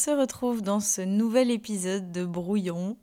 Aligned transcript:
Se 0.00 0.10
retrouve 0.10 0.62
dans 0.62 0.80
ce 0.80 1.02
nouvel 1.02 1.50
épisode 1.50 2.10
de 2.10 2.24
Brouillon 2.24 2.96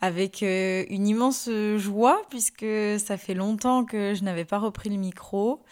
avec 0.00 0.42
euh, 0.42 0.84
une 0.90 1.06
immense 1.06 1.48
joie 1.76 2.20
puisque 2.28 2.66
ça 2.98 3.16
fait 3.16 3.34
longtemps 3.34 3.84
que 3.84 4.14
je 4.14 4.24
n'avais 4.24 4.44
pas 4.44 4.58
repris 4.58 4.90
le 4.90 4.96
micro. 4.96 5.62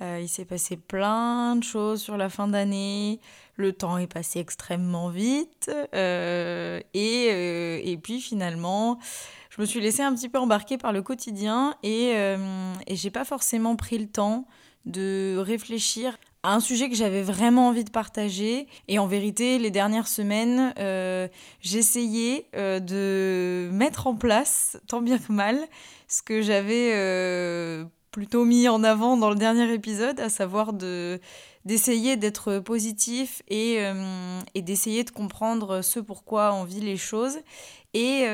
Euh, 0.00 0.18
il 0.20 0.28
s'est 0.28 0.44
passé 0.44 0.76
plein 0.76 1.54
de 1.54 1.62
choses 1.62 2.02
sur 2.02 2.16
la 2.16 2.28
fin 2.28 2.48
d'année, 2.48 3.20
le 3.54 3.72
temps 3.72 3.96
est 3.96 4.12
passé 4.12 4.40
extrêmement 4.40 5.08
vite 5.08 5.70
euh, 5.94 6.80
et, 6.94 7.92
et, 7.92 7.96
puis 7.96 8.20
finalement 8.20 8.98
je 9.50 9.60
me 9.60 9.66
suis 9.66 9.80
laissée 9.80 10.02
un 10.02 10.12
petit 10.16 10.28
peu 10.28 10.40
embarquer 10.40 10.78
par 10.78 10.92
le 10.92 11.02
quotidien 11.02 11.76
et, 11.84 12.08
et 12.88 12.96
j'ai 12.96 13.10
pas 13.10 13.24
forcément 13.24 13.76
pris 13.76 13.98
le 13.98 14.08
temps 14.08 14.48
de 14.84 15.36
réfléchir 15.38 16.18
un 16.44 16.60
sujet 16.60 16.88
que 16.90 16.94
j'avais 16.94 17.22
vraiment 17.22 17.68
envie 17.68 17.84
de 17.84 17.90
partager. 17.90 18.68
Et 18.86 18.98
en 18.98 19.06
vérité, 19.06 19.58
les 19.58 19.70
dernières 19.70 20.08
semaines, 20.08 20.74
euh, 20.78 21.26
j'essayais 21.60 22.46
euh, 22.54 22.80
de 22.80 23.70
mettre 23.72 24.06
en 24.06 24.14
place, 24.14 24.78
tant 24.86 25.00
bien 25.00 25.18
que 25.18 25.32
mal, 25.32 25.58
ce 26.06 26.22
que 26.22 26.42
j'avais 26.42 26.92
euh, 26.94 27.84
plutôt 28.10 28.44
mis 28.44 28.68
en 28.68 28.84
avant 28.84 29.16
dans 29.16 29.30
le 29.30 29.36
dernier 29.36 29.72
épisode, 29.72 30.20
à 30.20 30.28
savoir 30.28 30.72
de 30.72 31.20
d'essayer 31.64 32.16
d'être 32.18 32.58
positif 32.58 33.40
et 33.48 33.78
d'essayer 34.54 35.02
de 35.02 35.08
comprendre 35.08 35.80
ce 35.80 35.98
pourquoi 35.98 36.52
on 36.52 36.64
vit 36.64 36.82
les 36.82 36.98
choses. 36.98 37.38
Et, 37.94 38.26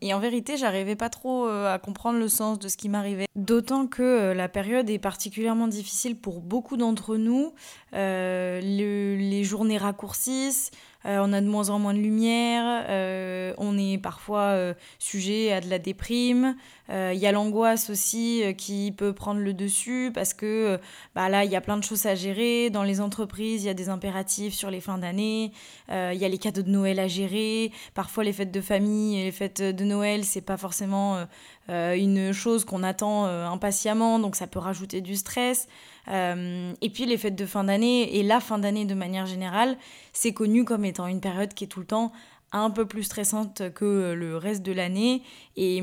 et 0.00 0.14
en 0.14 0.18
vérité, 0.18 0.56
j'arrivais 0.56 0.96
pas 0.96 1.08
trop 1.08 1.46
à 1.46 1.78
comprendre 1.78 2.18
le 2.18 2.28
sens 2.28 2.58
de 2.58 2.68
ce 2.68 2.76
qui 2.76 2.88
m'arrivait. 2.88 3.26
D'autant 3.34 3.86
que 3.86 4.02
euh, 4.02 4.34
la 4.34 4.48
période 4.48 4.90
est 4.90 4.98
particulièrement 4.98 5.66
difficile 5.66 6.16
pour 6.16 6.42
beaucoup 6.42 6.76
d'entre 6.76 7.16
nous. 7.16 7.54
Euh, 7.94 8.60
les 8.60 9.42
journées 9.42 9.78
raccourcissent, 9.78 10.70
euh, 11.04 11.18
on 11.20 11.32
a 11.32 11.40
de 11.40 11.46
moins 11.46 11.70
en 11.70 11.78
moins 11.78 11.94
de 11.94 11.98
lumière, 11.98 12.84
euh, 12.88 13.52
on 13.58 13.76
est 13.76 13.98
parfois 13.98 14.52
euh, 14.52 14.74
sujet 14.98 15.52
à 15.52 15.60
de 15.60 15.68
la 15.68 15.78
déprime. 15.78 16.56
Il 16.94 17.18
y 17.18 17.26
a 17.26 17.32
l'angoisse 17.32 17.88
aussi 17.88 18.42
qui 18.58 18.92
peut 18.92 19.14
prendre 19.14 19.40
le 19.40 19.54
dessus 19.54 20.10
parce 20.12 20.34
que 20.34 20.78
bah 21.14 21.30
là, 21.30 21.42
il 21.42 21.50
y 21.50 21.56
a 21.56 21.62
plein 21.62 21.78
de 21.78 21.82
choses 21.82 22.04
à 22.04 22.14
gérer. 22.14 22.68
Dans 22.68 22.82
les 22.82 23.00
entreprises, 23.00 23.64
il 23.64 23.66
y 23.66 23.70
a 23.70 23.74
des 23.74 23.88
impératifs 23.88 24.52
sur 24.52 24.70
les 24.70 24.82
fins 24.82 24.98
d'année. 24.98 25.52
Il 25.88 26.18
y 26.18 26.24
a 26.26 26.28
les 26.28 26.36
cadeaux 26.36 26.60
de 26.60 26.68
Noël 26.68 26.98
à 26.98 27.08
gérer. 27.08 27.72
Parfois, 27.94 28.24
les 28.24 28.34
fêtes 28.34 28.52
de 28.52 28.60
et 28.80 29.24
les 29.24 29.32
fêtes 29.32 29.62
de 29.62 29.84
Noël, 29.84 30.24
c'est 30.24 30.40
pas 30.40 30.56
forcément 30.56 31.26
une 31.68 32.32
chose 32.32 32.64
qu'on 32.64 32.82
attend 32.82 33.24
impatiemment, 33.24 34.18
donc 34.18 34.36
ça 34.36 34.46
peut 34.46 34.58
rajouter 34.58 35.00
du 35.00 35.16
stress. 35.16 35.68
Euh, 36.08 36.72
et 36.80 36.90
puis 36.90 37.06
les 37.06 37.16
fêtes 37.16 37.36
de 37.36 37.46
fin 37.46 37.64
d'année 37.64 38.16
et 38.18 38.22
la 38.22 38.40
fin 38.40 38.58
d'année 38.58 38.84
de 38.84 38.94
manière 38.94 39.26
générale, 39.26 39.76
c'est 40.12 40.32
connu 40.32 40.64
comme 40.64 40.84
étant 40.84 41.06
une 41.06 41.20
période 41.20 41.54
qui 41.54 41.64
est 41.64 41.68
tout 41.68 41.80
le 41.80 41.86
temps 41.86 42.12
un 42.58 42.70
peu 42.70 42.86
plus 42.86 43.04
stressante 43.04 43.72
que 43.72 44.12
le 44.12 44.36
reste 44.36 44.62
de 44.62 44.72
l'année. 44.72 45.22
Et, 45.56 45.82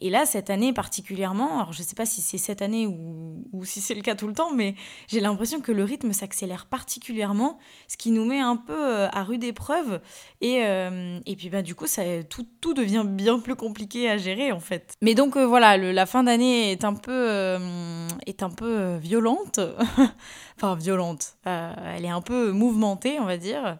et, 0.00 0.10
là, 0.10 0.26
cette 0.26 0.50
année 0.50 0.72
particulièrement, 0.72 1.60
alors 1.60 1.72
je 1.72 1.82
ne 1.82 1.86
sais 1.86 1.94
pas 1.94 2.06
si 2.06 2.20
c'est 2.20 2.38
cette 2.38 2.62
année 2.62 2.86
ou, 2.86 3.44
ou 3.52 3.64
si 3.64 3.80
c'est 3.80 3.94
le 3.94 4.02
cas 4.02 4.14
tout 4.14 4.26
le 4.26 4.34
temps, 4.34 4.52
mais 4.54 4.74
j'ai 5.08 5.20
l'impression 5.20 5.60
que 5.60 5.72
le 5.72 5.84
rythme 5.84 6.12
s'accélère 6.12 6.66
particulièrement, 6.66 7.58
ce 7.88 7.96
qui 7.96 8.10
nous 8.10 8.24
met 8.24 8.40
un 8.40 8.56
peu 8.56 8.72
euh, 8.72 9.08
à 9.10 9.22
rude 9.22 9.44
épreuve. 9.44 10.00
Et, 10.40 10.64
euh, 10.64 11.18
et 11.26 11.36
puis 11.36 11.50
bah, 11.50 11.62
du 11.62 11.74
coup, 11.74 11.86
ça, 11.86 12.02
tout, 12.28 12.46
tout, 12.60 12.74
devient 12.74 13.04
bien 13.06 13.38
plus 13.38 13.56
compliqué 13.56 14.08
à 14.08 14.16
gérer 14.16 14.52
en 14.52 14.60
fait. 14.60 14.94
Mais 15.02 15.14
donc 15.14 15.36
euh, 15.36 15.46
voilà, 15.46 15.76
la 15.76 16.06
fin 16.06 16.24
d'année 16.24 16.72
est 16.72 16.84
un 16.84 16.94
peu, 16.94 17.58
est 18.26 18.42
un 18.42 18.50
peu 18.50 18.96
violente. 18.96 19.60
enfin, 20.56 20.76
violente. 20.76 21.34
elle 21.44 22.04
est 22.04 22.08
un 22.08 22.22
peu 22.22 22.52
mouvementée, 22.52 23.18
on 23.20 23.24
va 23.24 23.36
dire. 23.36 23.78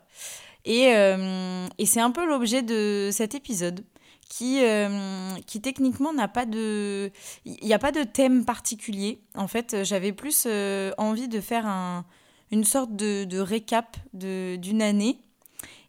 Et, 0.64 0.94
euh, 0.94 1.66
et 1.78 1.86
c'est 1.86 2.00
un 2.00 2.10
peu 2.10 2.26
l'objet 2.26 2.62
de 2.62 3.10
cet 3.12 3.34
épisode 3.34 3.84
qui, 4.28 4.62
euh, 4.62 5.34
qui 5.46 5.60
techniquement 5.60 6.12
n'a 6.12 6.28
pas 6.28 6.46
de... 6.46 7.10
Il 7.44 7.72
a 7.72 7.78
pas 7.78 7.92
de 7.92 8.02
thème 8.02 8.44
particulier. 8.44 9.20
En 9.34 9.48
fait, 9.48 9.84
j'avais 9.84 10.12
plus 10.12 10.44
euh, 10.46 10.92
envie 10.98 11.28
de 11.28 11.40
faire 11.40 11.66
un, 11.66 12.04
une 12.50 12.64
sorte 12.64 12.94
de, 12.94 13.24
de 13.24 13.38
récap 13.38 13.96
d'une 14.12 14.82
année 14.82 15.18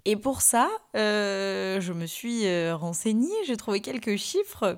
et 0.06 0.16
pour 0.16 0.42
ça, 0.42 0.68
euh, 0.96 1.80
je 1.80 1.94
me 1.94 2.08
suis 2.08 2.48
euh, 2.48 2.76
renseignée, 2.76 3.30
j'ai 3.46 3.56
trouvé 3.56 3.82
quelques 3.82 4.16
chiffres. 4.16 4.78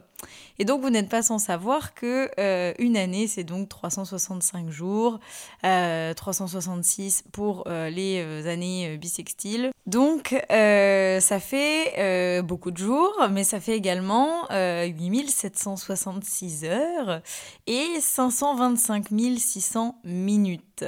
Et 0.59 0.65
donc, 0.65 0.81
vous 0.81 0.89
n'êtes 0.89 1.09
pas 1.09 1.21
sans 1.21 1.39
savoir 1.39 1.93
que 1.93 2.29
euh, 2.39 2.73
une 2.77 2.97
année, 2.97 3.27
c'est 3.27 3.43
donc 3.43 3.69
365 3.69 4.69
jours, 4.69 5.19
366 5.61 7.23
pour 7.31 7.65
les 7.67 8.47
années 8.47 8.97
bissextiles. 8.97 9.71
Donc, 9.85 10.35
ça 10.49 11.39
fait 11.39 12.41
beaucoup 12.41 12.71
de 12.71 12.77
jours, 12.77 13.13
mais 13.31 13.43
ça 13.43 13.59
fait 13.59 13.75
également 13.75 14.47
8766 14.49 16.65
heures 16.65 17.21
et 17.67 17.99
525 17.99 19.07
600 19.37 19.99
minutes. 20.05 20.85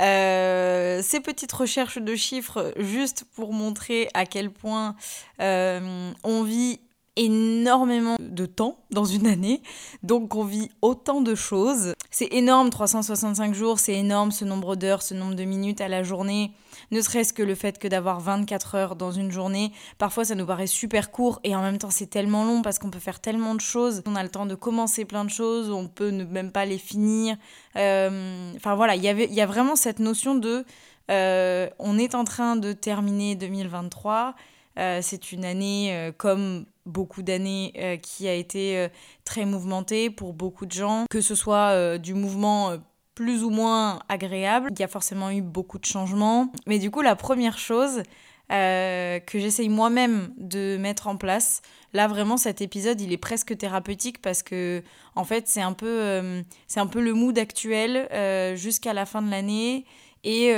Euh, 0.00 1.02
ces 1.02 1.20
petites 1.20 1.52
recherches 1.52 1.98
de 1.98 2.14
chiffres 2.14 2.72
juste 2.76 3.24
pour 3.34 3.52
montrer 3.52 4.08
à 4.14 4.24
quel 4.24 4.50
point 4.50 4.96
euh, 5.40 6.12
on 6.24 6.42
vit 6.42 6.80
énormément 7.16 8.16
de 8.18 8.46
temps 8.46 8.84
dans 8.90 9.04
une 9.04 9.26
année, 9.26 9.62
donc 10.02 10.34
on 10.34 10.44
vit 10.44 10.70
autant 10.82 11.20
de 11.20 11.34
choses. 11.34 11.94
C'est 12.10 12.32
énorme 12.32 12.70
365 12.70 13.54
jours, 13.54 13.78
c'est 13.78 13.94
énorme 13.94 14.32
ce 14.32 14.44
nombre 14.44 14.76
d'heures, 14.76 15.02
ce 15.02 15.14
nombre 15.14 15.34
de 15.34 15.44
minutes 15.44 15.80
à 15.80 15.88
la 15.88 16.02
journée, 16.02 16.52
ne 16.90 17.00
serait-ce 17.00 17.32
que 17.32 17.42
le 17.42 17.54
fait 17.54 17.78
que 17.78 17.88
d'avoir 17.88 18.20
24 18.20 18.74
heures 18.74 18.96
dans 18.96 19.12
une 19.12 19.30
journée, 19.30 19.72
parfois 19.98 20.24
ça 20.24 20.34
nous 20.34 20.46
paraît 20.46 20.66
super 20.66 21.10
court 21.10 21.40
et 21.44 21.54
en 21.54 21.62
même 21.62 21.78
temps 21.78 21.90
c'est 21.90 22.08
tellement 22.08 22.44
long 22.44 22.62
parce 22.62 22.78
qu'on 22.78 22.90
peut 22.90 22.98
faire 22.98 23.20
tellement 23.20 23.54
de 23.54 23.60
choses, 23.60 24.02
on 24.06 24.16
a 24.16 24.22
le 24.22 24.28
temps 24.28 24.46
de 24.46 24.54
commencer 24.54 25.04
plein 25.04 25.24
de 25.24 25.30
choses, 25.30 25.70
on 25.70 25.88
peut 25.88 26.10
ne 26.10 26.24
même 26.24 26.52
pas 26.52 26.64
les 26.64 26.78
finir. 26.78 27.36
Euh, 27.76 28.52
enfin 28.56 28.74
voilà, 28.74 28.96
il 28.96 29.02
y 29.02 29.40
a 29.40 29.46
vraiment 29.46 29.76
cette 29.76 29.98
notion 29.98 30.34
de 30.34 30.64
euh, 31.10 31.68
on 31.78 31.98
est 31.98 32.14
en 32.14 32.24
train 32.24 32.56
de 32.56 32.72
terminer 32.72 33.34
2023. 33.34 34.34
Euh, 34.80 35.00
c'est 35.02 35.32
une 35.32 35.44
année 35.44 36.12
comme 36.16 36.64
beaucoup 36.90 37.22
d'années 37.22 37.72
euh, 37.78 37.96
qui 37.96 38.28
a 38.28 38.34
été 38.34 38.76
euh, 38.76 38.88
très 39.24 39.44
mouvementé 39.44 40.10
pour 40.10 40.32
beaucoup 40.32 40.66
de 40.66 40.72
gens, 40.72 41.06
que 41.08 41.20
ce 41.20 41.34
soit 41.34 41.70
euh, 41.70 41.98
du 41.98 42.14
mouvement 42.14 42.76
plus 43.14 43.44
ou 43.44 43.50
moins 43.50 44.00
agréable. 44.08 44.68
Il 44.72 44.80
y 44.80 44.82
a 44.84 44.88
forcément 44.88 45.30
eu 45.30 45.42
beaucoup 45.42 45.78
de 45.78 45.84
changements. 45.84 46.52
Mais 46.66 46.78
du 46.78 46.90
coup, 46.90 47.02
la 47.02 47.16
première 47.16 47.58
chose 47.58 48.02
que 48.52 49.20
j'essaye 49.34 49.68
moi-même 49.68 50.34
de 50.36 50.76
mettre 50.76 51.06
en 51.06 51.16
place, 51.16 51.62
là 51.92 52.08
vraiment 52.08 52.36
cet 52.36 52.60
épisode, 52.60 53.00
il 53.00 53.12
est 53.12 53.16
presque 53.16 53.56
thérapeutique 53.56 54.20
parce 54.20 54.42
que 54.42 54.82
en 55.14 55.22
fait, 55.22 55.46
c'est 55.46 55.60
un 55.60 55.72
peu 55.72 56.42
c'est 56.66 56.80
un 56.80 56.88
peu 56.88 57.00
le 57.00 57.12
mood 57.12 57.38
actuel 57.38 58.08
jusqu'à 58.56 58.92
la 58.92 59.06
fin 59.06 59.22
de 59.22 59.30
l'année. 59.30 59.84
Et, 60.22 60.52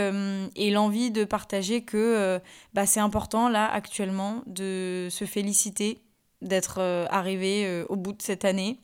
et 0.56 0.70
l'envie 0.72 1.12
de 1.12 1.24
partager 1.24 1.82
que 1.82 2.40
bah, 2.74 2.84
c'est 2.84 3.00
important 3.00 3.48
là 3.48 3.70
actuellement 3.70 4.42
de 4.46 5.06
se 5.08 5.24
féliciter 5.24 6.02
d'être 6.42 6.78
euh, 6.78 7.06
arrivé 7.08 7.64
euh, 7.64 7.86
au 7.88 7.96
bout 7.96 8.12
de 8.12 8.20
cette 8.20 8.44
année, 8.44 8.80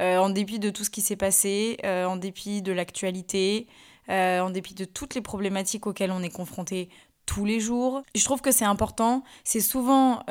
euh, 0.00 0.18
en 0.18 0.30
dépit 0.30 0.58
de 0.58 0.70
tout 0.70 0.84
ce 0.84 0.90
qui 0.90 1.02
s'est 1.02 1.16
passé, 1.16 1.76
en 1.84 2.16
dépit 2.16 2.62
de 2.62 2.72
l'actualité, 2.72 3.66
en 4.08 4.50
dépit 4.50 4.74
de 4.74 4.84
toutes 4.84 5.14
les 5.14 5.20
problématiques 5.20 5.86
auxquelles 5.86 6.10
on 6.10 6.22
est 6.22 6.34
confronté 6.34 6.88
tous 7.26 7.44
les 7.44 7.60
jours. 7.60 8.02
Je 8.14 8.24
trouve 8.24 8.40
que 8.40 8.50
c'est 8.50 8.64
important. 8.64 9.22
C'est 9.44 9.60
souvent, 9.60 10.24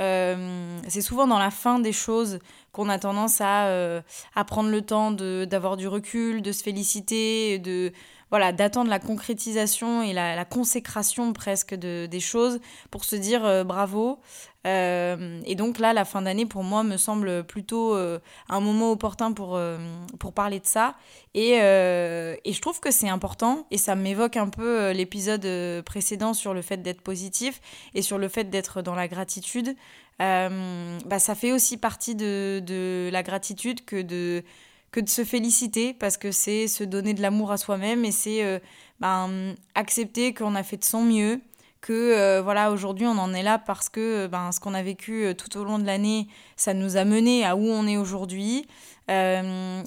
souvent 1.00 1.28
dans 1.28 1.40
la 1.40 1.52
fin 1.52 1.80
des 1.80 1.94
choses 1.94 2.40
qu'on 2.74 2.90
a 2.90 2.98
tendance 3.00 3.40
à, 3.40 4.02
à 4.36 4.44
prendre 4.44 4.70
le 4.70 4.82
temps 4.82 5.12
d'avoir 5.12 5.78
du 5.78 5.88
recul, 5.88 6.42
de 6.42 6.52
se 6.52 6.64
féliciter, 6.64 7.60
de 7.60 7.94
voilà, 8.30 8.52
d'attendre 8.52 8.90
la 8.90 9.00
concrétisation 9.00 10.04
et 10.04 10.14
la, 10.14 10.46
consécration 10.46 11.34
presque 11.34 11.76
de, 11.76 12.06
des 12.06 12.20
choses 12.20 12.60
pour 12.92 13.06
se 13.06 13.16
dire 13.16 13.46
euh, 13.46 13.64
bravo. 13.64 14.20
Euh, 14.68 15.40
et 15.46 15.56
donc 15.56 15.80
là, 15.80 15.94
la 15.94 16.06
fin 16.06 16.22
d'année, 16.22 16.46
pour 16.46 16.64
moi, 16.64 16.84
me 16.84 16.98
semble 16.98 17.44
plutôt 17.44 17.96
euh, 17.96 18.20
un 18.50 18.60
moment 18.60 18.92
opportun 18.92 19.32
pour, 19.32 19.60
pour 20.20 20.34
parler 20.34 20.60
de 20.60 20.66
ça. 20.66 20.96
Et, 21.34 21.54
et 21.54 22.54
je 22.54 22.62
trouve 22.62 22.80
que 22.80 22.92
c'est 22.92 23.10
important, 23.10 23.66
et 23.72 23.78
ça 23.78 23.96
m'évoque 23.96 24.38
un 24.38 24.50
peu 24.50 24.92
l'épisode 24.92 25.48
précédent 25.84 26.34
sur 26.34 26.54
le 26.54 26.62
fait 26.62 26.78
d'être 26.78 27.02
positif 27.02 27.62
et 27.94 28.02
sur 28.02 28.18
le 28.18 28.28
fait 28.28 28.46
d'être 28.46 28.82
dans 28.82 28.96
la 28.96 29.08
gratitude. 29.08 29.76
bah, 30.20 31.20
ça 31.20 31.36
fait 31.36 31.52
aussi 31.52 31.78
partie 31.78 32.16
de, 32.16 32.62
de 32.66 33.10
la 33.12 33.24
gratitude 33.24 33.86
que 33.86 34.02
de 34.02 34.44
que 34.92 35.00
de 35.00 35.10
se 35.10 35.24
féliciter 35.24 35.94
parce 35.94 36.18
que 36.18 36.32
c'est 36.32 36.68
se 36.68 36.84
donner 36.84 37.14
de 37.14 37.22
l'amour 37.22 37.52
à 37.52 37.58
soi-même 37.58 38.06
et 38.06 38.12
c'est 38.12 38.44
euh, 38.44 38.60
ben, 39.00 39.56
accepter 39.76 40.34
qu'on 40.34 40.56
a 40.56 40.64
fait 40.64 40.78
de 40.78 40.84
son 40.84 41.04
mieux, 41.04 41.42
que 41.82 41.94
euh, 41.94 42.42
voilà 42.42 42.72
aujourd'hui 42.72 43.08
on 43.08 43.18
en 43.18 43.34
est 43.34 43.44
là 43.44 43.60
parce 43.60 43.90
que 43.90 44.28
ben, 44.28 44.52
ce 44.52 44.60
qu'on 44.60 44.74
a 44.74 44.84
vécu 44.84 45.26
euh, 45.26 45.34
tout 45.34 45.58
au 45.58 45.64
long 45.64 45.80
de 45.80 45.86
l'année, 45.86 46.28
ça 46.56 46.74
nous 46.74 46.98
a 46.98 47.06
mené 47.06 47.46
à 47.46 47.56
où 47.56 47.66
on 47.66 47.88
est 47.88 47.98
aujourd'hui. 47.98 48.68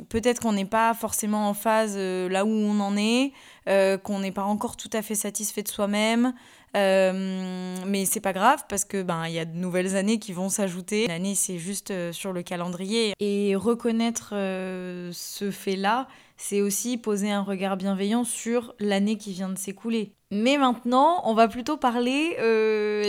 Peut-être 0.09 0.41
qu'on 0.41 0.53
n'est 0.53 0.65
pas 0.65 0.95
forcément 0.95 1.49
en 1.49 1.55
phase 1.55 1.97
là 1.97 2.45
où 2.45 2.51
on 2.51 2.81
en 2.81 2.97
est, 2.97 3.33
qu'on 3.67 4.19
n'est 4.19 4.33
pas 4.33 4.43
encore 4.43 4.77
tout 4.77 4.91
à 4.93 5.03
fait 5.03 5.15
satisfait 5.15 5.63
de 5.63 5.69
soi-même. 5.69 6.35
Euh, 6.75 7.77
mais 7.87 8.07
c'est 8.07 8.21
pas 8.21 8.33
grave 8.33 8.65
parce 8.69 8.85
que 8.85 9.03
ben 9.03 9.27
il 9.27 9.35
y 9.35 9.39
a 9.39 9.45
de 9.45 9.57
nouvelles 9.57 9.97
années 9.97 10.19
qui 10.19 10.33
vont 10.33 10.49
s'ajouter. 10.49 11.07
L'année 11.07 11.35
c'est 11.35 11.59
juste 11.59 11.91
euh, 11.91 12.13
sur 12.13 12.33
le 12.33 12.43
calendrier 12.43 13.13
et 13.21 13.55
reconnaître 13.57 14.31
euh, 14.33 15.11
ce 15.13 15.51
fait-là, 15.51 16.09
c'est 16.37 16.63
aussi 16.63 16.97
poser 16.97 17.31
un 17.31 17.43
regard 17.43 17.77
bienveillant 17.77 18.25
sur 18.25 18.75
l'année 18.79 19.17
qui 19.17 19.33
vient 19.33 19.51
de 19.51 19.59
s'écouler. 19.59 20.13
Mais 20.31 20.57
maintenant, 20.57 21.21
on 21.25 21.35
va 21.35 21.47
plutôt 21.47 21.77
parler 21.77 22.37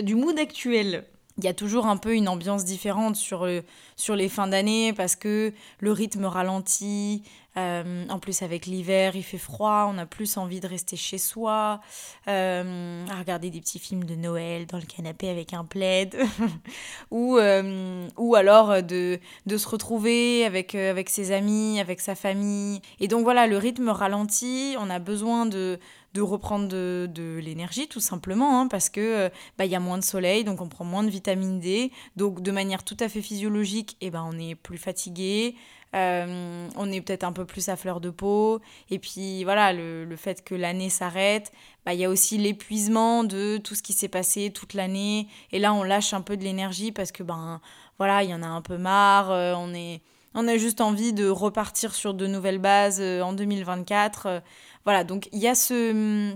du 0.03 0.15
mood 0.15 0.37
actuel 0.37 1.05
il 1.37 1.43
y 1.43 1.47
a 1.47 1.53
toujours 1.53 1.87
un 1.87 1.97
peu 1.97 2.13
une 2.13 2.27
ambiance 2.27 2.63
différente 2.63 3.15
sur, 3.15 3.45
le, 3.45 3.63
sur 3.95 4.15
les 4.15 4.29
fins 4.29 4.47
d'année 4.47 4.93
parce 4.93 5.15
que 5.15 5.53
le 5.79 5.91
rythme 5.91 6.25
ralentit. 6.25 7.23
Euh, 7.55 8.07
en 8.09 8.17
plus, 8.17 8.41
avec 8.41 8.65
l'hiver, 8.65 9.15
il 9.15 9.21
fait 9.21 9.37
froid, 9.37 9.87
on 9.93 9.99
a 9.99 10.07
plus 10.07 10.37
envie 10.37 10.59
de 10.59 10.67
rester 10.67 10.95
chez 10.95 11.19
soi, 11.19 11.81
euh, 12.27 13.05
à 13.07 13.19
regarder 13.19 13.51
des 13.51 13.59
petits 13.59 13.77
films 13.77 14.05
de 14.05 14.15
Noël 14.15 14.65
dans 14.65 14.79
le 14.79 14.85
canapé 14.85 15.29
avec 15.29 15.53
un 15.53 15.63
plaid, 15.63 16.17
ou, 17.11 17.37
euh, 17.37 18.07
ou 18.17 18.33
alors 18.33 18.81
de, 18.81 19.19
de 19.45 19.57
se 19.57 19.67
retrouver 19.67 20.45
avec, 20.45 20.73
avec 20.73 21.11
ses 21.11 21.31
amis, 21.31 21.79
avec 21.79 22.01
sa 22.01 22.15
famille. 22.15 22.81
Et 22.99 23.07
donc 23.07 23.23
voilà, 23.23 23.45
le 23.45 23.57
rythme 23.57 23.89
ralentit, 23.89 24.75
on 24.79 24.89
a 24.89 24.97
besoin 24.97 25.45
de 25.45 25.79
de 26.13 26.21
reprendre 26.21 26.67
de, 26.67 27.09
de 27.11 27.39
l'énergie 27.41 27.87
tout 27.87 27.99
simplement 27.99 28.59
hein, 28.59 28.67
parce 28.67 28.89
que 28.89 29.01
euh, 29.01 29.29
bah, 29.57 29.65
y 29.65 29.75
a 29.75 29.79
moins 29.79 29.97
de 29.97 30.03
soleil 30.03 30.43
donc 30.43 30.61
on 30.61 30.69
prend 30.69 30.85
moins 30.85 31.03
de 31.03 31.09
vitamine 31.09 31.59
D. 31.59 31.91
Donc 32.15 32.41
de 32.41 32.51
manière 32.51 32.83
tout 32.83 32.97
à 32.99 33.09
fait 33.09 33.21
physiologique 33.21 33.97
eh 34.01 34.11
ben 34.11 34.27
on 34.31 34.37
est 34.37 34.55
plus 34.55 34.77
fatigué 34.77 35.55
euh, 35.95 36.67
on 36.75 36.91
est 36.91 37.01
peut-être 37.01 37.23
un 37.23 37.33
peu 37.33 37.45
plus 37.45 37.69
à 37.69 37.75
fleur 37.75 38.01
de 38.01 38.09
peau. 38.09 38.61
Et 38.89 38.97
puis 38.97 39.43
voilà 39.43 39.73
le, 39.73 40.05
le 40.05 40.15
fait 40.15 40.43
que 40.43 40.55
l'année 40.55 40.89
s'arrête 40.89 41.51
bah, 41.85 41.93
il 41.93 41.99
y 41.99 42.05
a 42.05 42.09
aussi 42.09 42.37
l'épuisement 42.37 43.23
de 43.23 43.57
tout 43.57 43.75
ce 43.75 43.83
qui 43.83 43.93
s'est 43.93 44.07
passé 44.07 44.51
toute 44.51 44.73
l'année. 44.73 45.27
Et 45.51 45.59
là 45.59 45.73
on 45.73 45.83
lâche 45.83 46.13
un 46.13 46.21
peu 46.21 46.37
de 46.37 46.43
l'énergie 46.43 46.91
parce 46.91 47.11
que 47.11 47.23
ben 47.23 47.61
voilà 47.97 48.23
il 48.23 48.29
y 48.29 48.33
en 48.33 48.43
a 48.43 48.47
un 48.47 48.61
peu 48.61 48.77
marre 48.77 49.31
euh, 49.31 49.53
on 49.55 49.73
est 49.73 50.01
on 50.35 50.47
a 50.47 50.57
juste 50.57 50.81
envie 50.81 51.13
de 51.13 51.29
repartir 51.29 51.93
sur 51.93 52.15
de 52.15 52.25
nouvelles 52.25 52.57
bases 52.57 52.99
en 52.99 53.33
2024 53.33 54.41
voilà, 54.85 55.03
donc 55.03 55.29
il 55.31 55.39
y 55.39 55.47
a 55.47 55.55
ce... 55.55 56.33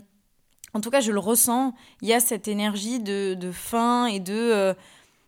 En 0.74 0.82
tout 0.82 0.90
cas, 0.90 1.00
je 1.00 1.12
le 1.12 1.20
ressens, 1.20 1.74
il 2.02 2.08
y 2.08 2.14
a 2.14 2.20
cette 2.20 2.48
énergie 2.48 3.00
de, 3.00 3.34
de 3.34 3.52
faim 3.52 4.06
et 4.06 4.20
de 4.20 4.34
euh, 4.34 4.74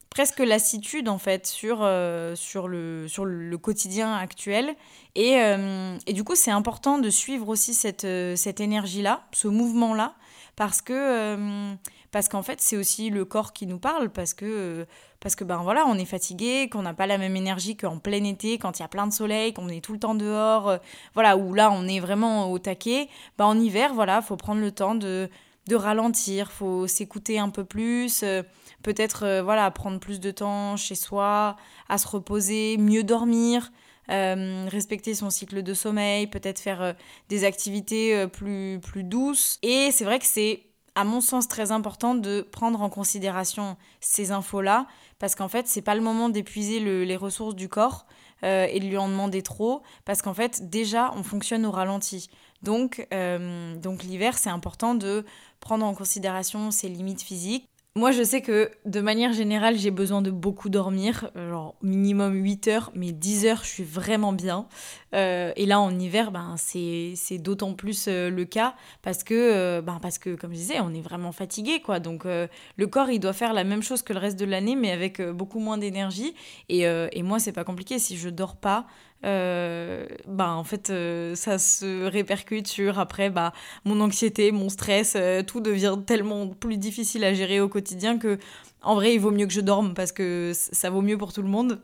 presque 0.10 0.39
lassitude 0.39 1.10
en 1.10 1.18
fait 1.18 1.48
sur, 1.48 1.80
euh, 1.81 2.36
sur, 2.36 2.68
le, 2.68 3.07
sur 3.07 3.25
le 3.25 3.57
quotidien 3.57 4.13
actuel. 4.16 4.75
Et, 5.16 5.42
euh, 5.42 5.98
et 6.06 6.13
du 6.13 6.24
coup, 6.24 6.36
c'est 6.36 6.51
important 6.51 7.00
de 7.00 7.10
suivre 7.10 7.48
aussi 7.48 7.74
cette, 7.74 8.06
cette 8.36 8.60
énergie-là, 8.60 9.27
ce 9.31 9.48
mouvement-là, 9.48 10.13
parce 10.59 10.81
que 10.81 11.77
parce 12.11 12.27
qu'en 12.27 12.41
fait, 12.44 12.59
c'est 12.59 12.75
aussi 12.75 13.09
le 13.09 13.23
corps 13.23 13.53
qui 13.53 13.65
nous 13.65 13.79
parle, 13.79 14.09
parce 14.09 14.33
que 14.33 14.85
parce 15.21 15.35
que 15.35 15.45
ben 15.45 15.63
voilà, 15.63 15.85
on 15.88 15.95
est 15.95 16.03
fatigué, 16.03 16.67
qu'on 16.69 16.81
n'a 16.81 16.94
pas 16.94 17.07
la 17.07 17.17
même 17.17 17.38
énergie 17.38 17.77
qu'en 17.77 17.97
plein 17.97 18.25
été, 18.25 18.57
quand 18.57 18.77
il 18.77 18.81
y 18.81 18.85
a 18.85 18.89
plein 18.89 19.07
de 19.07 19.13
soleil, 19.13 19.53
qu'on 19.53 19.69
est 19.69 19.79
tout 19.79 19.94
le 19.94 20.00
temps 20.00 20.15
dehors, 20.15 20.67
euh, 20.67 20.77
voilà, 21.13 21.38
où 21.38 21.53
là 21.53 21.71
on 21.71 21.88
est 21.88 22.01
vraiment 22.01 22.51
au 22.51 22.59
taquet. 22.59 23.07
Ben 23.38 23.45
en 23.45 23.57
hiver, 23.57 23.94
voilà, 23.94 24.21
faut 24.21 24.35
prendre 24.35 24.59
le 24.59 24.71
temps 24.73 24.95
de, 24.95 25.29
de 25.67 25.75
ralentir, 25.77 26.51
faut 26.51 26.88
s'écouter 26.88 27.39
un 27.39 27.50
peu 27.50 27.63
plus, 27.63 28.23
euh, 28.23 28.44
peut-être 28.83 29.23
euh, 29.23 29.41
voilà, 29.41 29.71
prendre 29.71 30.01
plus 30.01 30.19
de 30.19 30.31
temps 30.31 30.75
chez 30.75 30.95
soi, 30.95 31.55
à 31.88 31.97
se 31.97 32.07
reposer, 32.09 32.75
mieux 32.77 33.03
dormir. 33.03 33.71
Respecter 34.09 35.13
son 35.13 35.29
cycle 35.29 35.63
de 35.63 35.73
sommeil, 35.73 36.27
peut-être 36.27 36.59
faire 36.59 36.95
des 37.29 37.44
activités 37.44 38.27
plus, 38.27 38.79
plus 38.81 39.03
douces. 39.03 39.59
Et 39.61 39.91
c'est 39.91 40.03
vrai 40.03 40.19
que 40.19 40.25
c'est, 40.25 40.63
à 40.95 41.03
mon 41.03 41.21
sens, 41.21 41.47
très 41.47 41.71
important 41.71 42.15
de 42.15 42.41
prendre 42.41 42.81
en 42.81 42.89
considération 42.89 43.77
ces 44.01 44.31
infos-là, 44.31 44.88
parce 45.19 45.35
qu'en 45.35 45.47
fait, 45.47 45.67
c'est 45.67 45.81
pas 45.81 45.95
le 45.95 46.01
moment 46.01 46.29
d'épuiser 46.29 46.79
les 46.79 47.15
ressources 47.15 47.56
du 47.56 47.69
corps 47.69 48.06
euh, 48.44 48.67
et 48.71 48.79
de 48.79 48.85
lui 48.85 48.97
en 48.97 49.09
demander 49.09 49.41
trop, 49.41 49.81
parce 50.06 50.21
qu'en 50.21 50.33
fait, 50.33 50.69
déjà, 50.69 51.12
on 51.15 51.23
fonctionne 51.23 51.65
au 51.65 51.71
ralenti. 51.71 52.29
Donc, 52.62 53.05
euh, 53.13 53.75
donc 53.75 54.03
l'hiver, 54.03 54.38
c'est 54.38 54.50
important 54.50 54.95
de 54.95 55.25
prendre 55.59 55.85
en 55.85 55.94
considération 55.94 56.71
ses 56.71 56.88
limites 56.88 57.21
physiques. 57.21 57.69
Moi, 57.95 58.12
je 58.12 58.21
sais 58.21 58.41
que 58.41 58.69
de 58.86 59.01
manière 59.01 59.33
générale, 59.33 59.75
j'ai 59.75 59.89
besoin 59.89 60.21
de 60.21 60.30
beaucoup 60.30 60.69
dormir, 60.69 61.31
genre 61.36 61.75
minimum 61.81 62.36
8 62.36 62.68
heures, 62.68 62.91
mais 62.94 63.12
10 63.12 63.45
heures, 63.47 63.63
je 63.63 63.69
suis 63.69 63.83
vraiment 63.83 64.31
bien. 64.31 64.68
Euh, 65.15 65.51
et 65.56 65.65
là, 65.65 65.80
en 65.80 65.97
hiver, 65.97 66.31
ben, 66.31 66.56
c'est 66.57 67.15
d'autant 67.39 67.74
plus 67.74 68.06
euh, 68.07 68.30
le 68.30 68.45
cas 68.45 68.75
parce 69.01 69.24
que, 69.24 69.33
euh, 69.33 69.81
ben, 69.81 70.00
parce 70.01 70.19
que, 70.19 70.36
comme 70.36 70.51
je 70.51 70.57
disais, 70.57 70.80
on 70.80 70.94
est 70.94 71.01
vraiment 71.01 71.31
fatigué. 71.31 71.81
Quoi. 71.81 72.00
Donc, 72.00 72.25
le 72.25 72.88
corps, 72.88 73.09
il 73.09 73.19
doit 73.19 73.33
faire 73.33 73.53
la 73.53 73.63
même 73.63 73.81
chose 73.81 74.03
que 74.03 74.13
le 74.13 74.19
reste 74.19 74.39
de 74.39 74.45
l'année, 74.45 74.75
mais 74.75 74.91
avec 74.91 75.19
beaucoup 75.21 75.59
moins 75.59 75.80
d'énergie. 75.80 76.36
Et, 76.69 76.81
et 76.83 77.24
moi, 77.24 77.39
c'est 77.39 77.51
pas 77.51 77.63
compliqué. 77.63 77.97
Si 77.97 78.18
je 78.18 78.30
dors 78.30 78.56
pas, 78.56 78.86
euh, 79.25 80.06
bah, 80.27 80.51
en 80.51 80.63
fait, 80.63 80.89
euh, 80.89 81.36
ça 81.36 81.57
se 81.57 82.06
répercute 82.06 82.68
sur 82.68 83.00
après 83.00 83.30
bah, 83.30 83.54
mon 83.86 84.00
anxiété, 84.00 84.51
mon 84.51 84.69
stress, 84.69 85.13
euh, 85.16 85.44
tout 85.44 85.60
devient 85.60 85.98
tellement 86.06 86.48
plus 86.48 86.77
difficile 86.77 87.24
à 87.24 87.33
gérer 87.33 87.60
au 87.60 87.68
quotidien 87.68 88.18
que 88.18 88.38
en 88.81 88.95
vrai, 88.95 89.13
il 89.13 89.19
vaut 89.19 89.31
mieux 89.31 89.45
que 89.45 89.51
je 89.51 89.59
dorme 89.59 89.93
parce 89.93 90.13
que 90.13 90.53
ça 90.53 90.89
vaut 90.89 91.01
mieux 91.01 91.17
pour 91.17 91.33
tout 91.33 91.41
le 91.41 91.49
monde. 91.49 91.81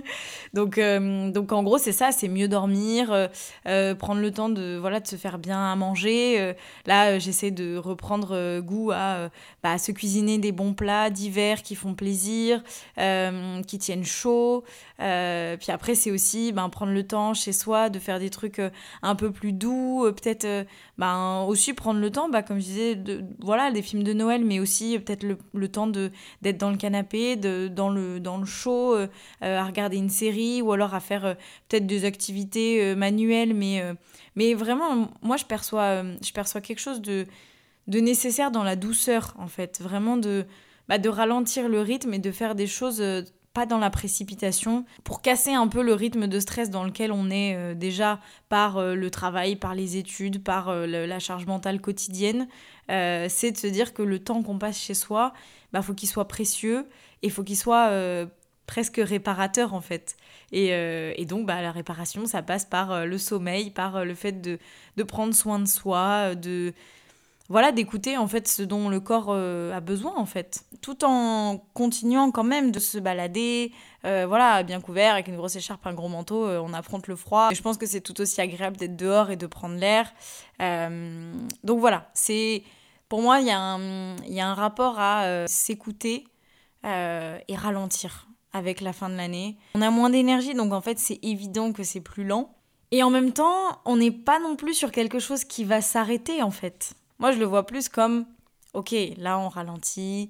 donc, 0.54 0.78
euh, 0.78 1.30
donc, 1.30 1.52
en 1.52 1.62
gros, 1.62 1.76
c'est 1.76 1.92
ça, 1.92 2.10
c'est 2.10 2.28
mieux 2.28 2.48
dormir, 2.48 3.12
euh, 3.12 3.28
euh, 3.66 3.94
prendre 3.94 4.22
le 4.22 4.30
temps 4.30 4.48
de, 4.48 4.78
voilà, 4.80 5.00
de 5.00 5.06
se 5.06 5.16
faire 5.16 5.38
bien 5.38 5.70
à 5.70 5.76
manger. 5.76 6.54
là, 6.86 7.18
j'essaie 7.18 7.50
de 7.50 7.76
reprendre 7.76 8.60
goût 8.60 8.92
à, 8.92 9.28
bah, 9.62 9.76
se 9.76 9.92
cuisiner 9.92 10.38
des 10.38 10.52
bons 10.52 10.72
plats 10.72 11.10
d'hiver 11.10 11.62
qui 11.62 11.74
font 11.74 11.94
plaisir, 11.94 12.62
qui 12.96 13.78
tiennent 13.78 14.04
chaud. 14.04 14.64
puis 14.96 15.72
après, 15.72 15.94
c'est 15.94 16.10
aussi 16.10 16.52
ben, 16.52 16.68
prendre 16.70 16.92
le 16.92 17.06
temps 17.06 17.34
chez 17.34 17.52
soi 17.52 17.90
de 17.90 17.98
faire 17.98 18.18
des 18.18 18.30
trucs 18.30 18.60
un 19.02 19.14
peu 19.14 19.30
plus 19.30 19.52
doux, 19.52 20.06
peut-être 20.16 20.66
ben, 20.96 21.44
aussi 21.46 21.74
prendre 21.74 22.00
le 22.00 22.10
temps, 22.10 22.30
bah, 22.30 22.42
comme 22.42 22.58
je 22.58 22.64
disais, 22.64 22.98
voilà, 23.40 23.70
des 23.70 23.82
films 23.82 24.02
de 24.02 24.14
Noël, 24.14 24.44
mais 24.44 24.60
aussi 24.60 24.98
peut-être 24.98 25.24
le 25.52 25.68
temps 25.68 25.86
de 25.86 26.10
d'être 26.42 26.58
dans 26.58 26.70
le 26.70 26.76
canapé, 26.76 27.36
dans, 27.36 27.90
le, 27.90 28.20
dans 28.20 28.38
le 28.38 28.46
chaud, 28.46 28.94
euh, 28.94 29.08
euh, 29.42 29.58
à 29.58 29.64
regarder 29.64 29.96
une 29.96 30.08
série 30.08 30.62
ou 30.62 30.72
alors 30.72 30.94
à 30.94 31.00
faire 31.00 31.24
euh, 31.24 31.34
peut-être 31.68 31.86
des 31.86 32.04
activités 32.04 32.94
manuelles. 32.94 33.54
Mais, 33.54 33.82
mais 34.36 34.54
vraiment, 34.54 35.10
moi, 35.22 35.36
je 35.36 35.44
perçois, 35.44 36.02
je 36.22 36.32
perçois 36.32 36.60
quelque 36.60 36.80
chose 36.80 37.00
de, 37.00 37.26
de 37.86 38.00
nécessaire 38.00 38.50
dans 38.50 38.62
la 38.62 38.76
douceur, 38.76 39.34
en 39.38 39.48
fait. 39.48 39.80
Vraiment 39.80 40.16
de, 40.16 40.46
bah, 40.88 40.98
de 40.98 41.08
ralentir 41.08 41.68
le 41.68 41.80
rythme 41.80 42.14
et 42.14 42.18
de 42.18 42.30
faire 42.30 42.54
des 42.54 42.66
choses 42.66 43.02
dans 43.66 43.78
la 43.78 43.90
précipitation, 43.90 44.84
pour 45.04 45.22
casser 45.22 45.52
un 45.52 45.68
peu 45.68 45.82
le 45.82 45.94
rythme 45.94 46.26
de 46.26 46.40
stress 46.40 46.70
dans 46.70 46.84
lequel 46.84 47.12
on 47.12 47.30
est 47.30 47.74
déjà 47.74 48.20
par 48.48 48.80
le 48.80 49.10
travail, 49.10 49.56
par 49.56 49.74
les 49.74 49.96
études, 49.96 50.42
par 50.42 50.74
la 50.74 51.18
charge 51.18 51.46
mentale 51.46 51.80
quotidienne. 51.80 52.48
c'est 52.88 53.52
de 53.52 53.56
se 53.56 53.66
dire 53.66 53.94
que 53.94 54.02
le 54.02 54.18
temps 54.18 54.42
qu'on 54.42 54.58
passe 54.58 54.78
chez 54.78 54.94
soi, 54.94 55.32
bah, 55.72 55.82
faut 55.82 55.94
qu'il 55.94 56.08
soit 56.08 56.28
précieux 56.28 56.86
et 57.22 57.30
faut 57.30 57.44
qu'il 57.44 57.56
soit 57.56 57.88
euh, 57.88 58.26
presque 58.66 59.00
réparateur 59.02 59.74
en 59.74 59.80
fait. 59.80 60.16
Et, 60.52 60.68
euh, 60.72 61.12
donc 61.24 61.46
bah, 61.46 61.60
la 61.60 61.72
réparation, 61.72 62.26
ça 62.26 62.42
passe 62.42 62.64
par 62.64 62.92
euh, 62.92 63.04
le 63.04 63.18
sommeil, 63.18 63.70
par 63.70 64.04
le 64.04 64.14
fait 64.14 64.40
de, 64.40 64.58
de, 64.96 65.02
prendre 65.02 65.34
soin 65.34 65.58
de 65.58 65.66
soi, 65.66 66.34
de 66.34 66.72
voilà 67.48 67.72
d'écouter 67.72 68.16
en 68.16 68.26
fait 68.26 68.46
ce 68.46 68.62
dont 68.62 68.88
le 68.88 69.00
corps 69.00 69.32
a 69.32 69.80
besoin 69.80 70.14
en 70.16 70.26
fait, 70.26 70.64
tout 70.82 71.04
en 71.04 71.58
continuant 71.74 72.30
quand 72.30 72.44
même 72.44 72.70
de 72.70 72.78
se 72.78 72.98
balader, 72.98 73.72
voilà 74.02 74.62
bien 74.62 74.80
couvert 74.80 75.14
avec 75.14 75.28
une 75.28 75.36
grosse 75.36 75.56
écharpe, 75.56 75.86
un 75.86 75.94
gros 75.94 76.08
manteau, 76.08 76.46
on 76.46 76.72
affronte 76.74 77.06
le 77.06 77.16
froid. 77.16 77.48
Et 77.50 77.54
je 77.54 77.62
pense 77.62 77.78
que 77.78 77.86
c'est 77.86 78.02
tout 78.02 78.20
aussi 78.20 78.40
agréable 78.40 78.76
d'être 78.76 78.96
dehors 78.96 79.30
et 79.30 79.36
de 79.36 79.46
prendre 79.46 79.76
l'air. 79.76 80.12
donc 80.58 81.80
voilà, 81.80 82.10
c'est 82.12 82.62
pour 83.08 83.22
moi, 83.22 83.40
il 83.40 83.46
y, 83.46 83.50
a 83.50 84.48
un 84.48 84.54
rapport 84.54 84.98
à 84.98 85.24
euh, 85.24 85.46
s'écouter 85.48 86.24
euh, 86.84 87.38
et 87.48 87.56
ralentir 87.56 88.28
avec 88.52 88.80
la 88.80 88.92
fin 88.92 89.08
de 89.08 89.16
l'année. 89.16 89.56
On 89.74 89.82
a 89.82 89.90
moins 89.90 90.10
d'énergie, 90.10 90.54
donc 90.54 90.72
en 90.72 90.80
fait, 90.80 90.98
c'est 90.98 91.18
évident 91.22 91.72
que 91.72 91.82
c'est 91.82 92.00
plus 92.00 92.24
lent. 92.24 92.54
Et 92.90 93.02
en 93.02 93.10
même 93.10 93.32
temps, 93.32 93.80
on 93.86 93.96
n'est 93.96 94.10
pas 94.10 94.38
non 94.40 94.56
plus 94.56 94.74
sur 94.74 94.90
quelque 94.90 95.18
chose 95.18 95.44
qui 95.44 95.64
va 95.64 95.80
s'arrêter, 95.80 96.42
en 96.42 96.50
fait. 96.50 96.94
Moi, 97.18 97.32
je 97.32 97.38
le 97.38 97.44
vois 97.44 97.66
plus 97.66 97.88
comme, 97.88 98.26
ok, 98.74 98.94
là, 99.16 99.38
on 99.38 99.48
ralentit, 99.48 100.28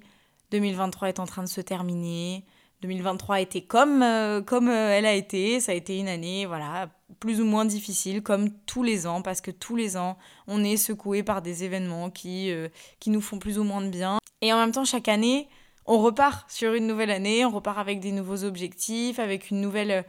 2023 0.51 1.09
est 1.09 1.19
en 1.19 1.25
train 1.25 1.43
de 1.43 1.49
se 1.49 1.61
terminer, 1.61 2.45
2023 2.81 3.35
a 3.35 3.39
été 3.41 3.61
comme, 3.61 4.01
euh, 4.01 4.41
comme 4.41 4.69
elle 4.69 5.05
a 5.05 5.13
été, 5.13 5.59
ça 5.59 5.73
a 5.73 5.75
été 5.75 5.99
une 5.99 6.07
année, 6.07 6.45
voilà, 6.45 6.89
plus 7.19 7.41
ou 7.41 7.45
moins 7.45 7.65
difficile, 7.65 8.23
comme 8.23 8.49
tous 8.65 8.83
les 8.83 9.05
ans, 9.05 9.21
parce 9.21 9.41
que 9.41 9.51
tous 9.51 9.75
les 9.75 9.97
ans, 9.97 10.17
on 10.47 10.63
est 10.63 10.77
secoué 10.77 11.21
par 11.21 11.41
des 11.41 11.63
événements 11.63 12.09
qui, 12.09 12.51
euh, 12.51 12.69
qui 12.99 13.11
nous 13.11 13.21
font 13.21 13.37
plus 13.37 13.59
ou 13.59 13.63
moins 13.63 13.81
de 13.81 13.89
bien. 13.89 14.17
Et 14.41 14.51
en 14.51 14.57
même 14.57 14.71
temps, 14.71 14.85
chaque 14.85 15.09
année, 15.09 15.47
on 15.85 15.99
repart 15.99 16.49
sur 16.49 16.73
une 16.73 16.87
nouvelle 16.87 17.11
année, 17.11 17.45
on 17.45 17.51
repart 17.51 17.77
avec 17.77 17.99
des 17.99 18.11
nouveaux 18.11 18.43
objectifs, 18.43 19.19
avec 19.19 19.51
une 19.51 19.61
nouvelle, 19.61 20.05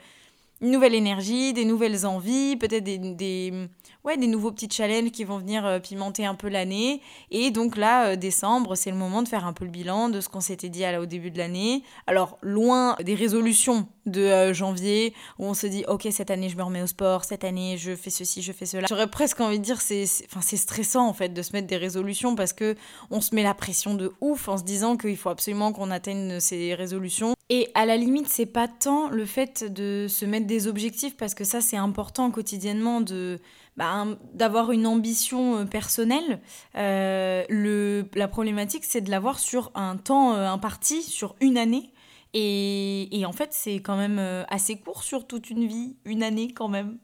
une 0.61 0.71
nouvelle 0.71 0.95
énergie, 0.95 1.53
des 1.53 1.65
nouvelles 1.65 2.07
envies, 2.07 2.57
peut-être 2.57 2.85
des, 2.85 2.99
des, 2.99 3.69
ouais, 4.05 4.17
des 4.17 4.27
nouveaux 4.27 4.53
petits 4.53 4.69
challenges 4.71 5.11
qui 5.11 5.25
vont 5.25 5.39
venir 5.39 5.65
euh, 5.65 5.79
pimenter 5.79 6.27
un 6.27 6.35
peu 6.35 6.49
l'année. 6.49 7.01
Et 7.31 7.51
donc 7.51 7.77
là, 7.77 8.09
euh, 8.09 8.17
décembre, 8.17 8.75
c'est 8.75 8.91
le 8.91 8.97
moment 8.97 9.23
de 9.23 9.29
faire 9.29 9.47
un 9.47 9.53
peu 9.53 9.65
le 9.65 9.71
bilan 9.71 10.09
de 10.09 10.21
ce 10.21 10.29
qu'on 10.29 10.41
s'était 10.41 10.69
dit 10.69 10.85
au 10.99 11.07
début 11.07 11.31
de 11.31 11.39
l'année. 11.39 11.83
Alors, 12.07 12.39
loin 12.43 12.97
des 13.03 13.15
résolutions 13.15 13.89
de 14.07 14.21
euh, 14.21 14.53
janvier, 14.53 15.15
où 15.39 15.47
on 15.47 15.55
se 15.55 15.67
dit, 15.67 15.85
ok, 15.89 16.09
cette 16.11 16.31
année, 16.31 16.49
je 16.49 16.57
me 16.57 16.63
remets 16.63 16.83
au 16.83 16.87
sport, 16.87 17.25
cette 17.25 17.45
année, 17.45 17.77
je 17.79 17.95
fais 17.95 18.11
ceci, 18.11 18.43
je 18.43 18.53
fais 18.53 18.67
cela. 18.67 18.87
J'aurais 18.89 19.11
presque 19.11 19.41
envie 19.41 19.59
de 19.59 19.65
dire, 19.65 19.81
c'est 19.81 20.07
stressant, 20.07 21.07
en 21.07 21.15
fait, 21.15 21.31
de 21.31 21.43
se 21.43 21.53
mettre 21.53 21.69
des 21.69 21.77
résolutions 21.77 22.35
parce 22.35 22.53
que 22.53 22.77
on 23.11 23.21
se 23.21 23.35
met 23.35 23.43
la 23.43 23.55
pression 23.55 23.95
de 23.95 24.13
ouf 24.21 24.49
en 24.49 24.59
se 24.59 24.65
disant 24.65 24.97
qu'il 24.97 25.17
faut 25.17 25.31
absolument 25.31 25.73
qu'on 25.73 25.91
atteigne 25.91 26.41
ces 26.41 26.75
résolutions. 26.75 27.35
Et 27.53 27.69
à 27.75 27.85
la 27.85 27.97
limite, 27.97 28.29
c'est 28.29 28.47
pas 28.47 28.69
tant 28.69 29.09
le 29.11 29.27
fait 29.27 29.65
de 29.65 30.07
se 30.09 30.25
mettre 30.25 30.47
des 30.47 30.69
objectifs, 30.69 31.17
parce 31.17 31.35
que 31.35 31.43
ça, 31.43 31.61
c'est 31.61 31.77
important 31.77 32.31
quotidiennement 32.31 33.01
de 33.01 33.41
bah, 33.77 34.07
d'avoir 34.35 34.71
une 34.71 34.87
ambition 34.87 35.57
euh, 35.57 35.65
personnelle. 35.65 36.41
Euh, 36.77 37.43
le, 37.49 38.09
la 38.15 38.29
problématique, 38.29 38.85
c'est 38.85 39.01
de 39.01 39.11
l'avoir 39.11 39.41
sur 39.41 39.73
un 39.75 39.97
temps 39.97 40.35
euh, 40.35 40.47
imparti, 40.47 41.03
sur 41.03 41.35
une 41.41 41.59
année. 41.59 41.93
Et, 42.35 43.19
et 43.19 43.27
en 43.27 43.33
fait, 43.33 43.53
c'est 43.53 43.77
quand 43.77 43.97
même 43.97 44.21
assez 44.49 44.77
court 44.79 45.03
sur 45.03 45.27
toute 45.27 45.51
une 45.51 45.67
vie, 45.67 45.97
une 46.05 46.23
année 46.23 46.53
quand 46.53 46.69
même. 46.69 46.99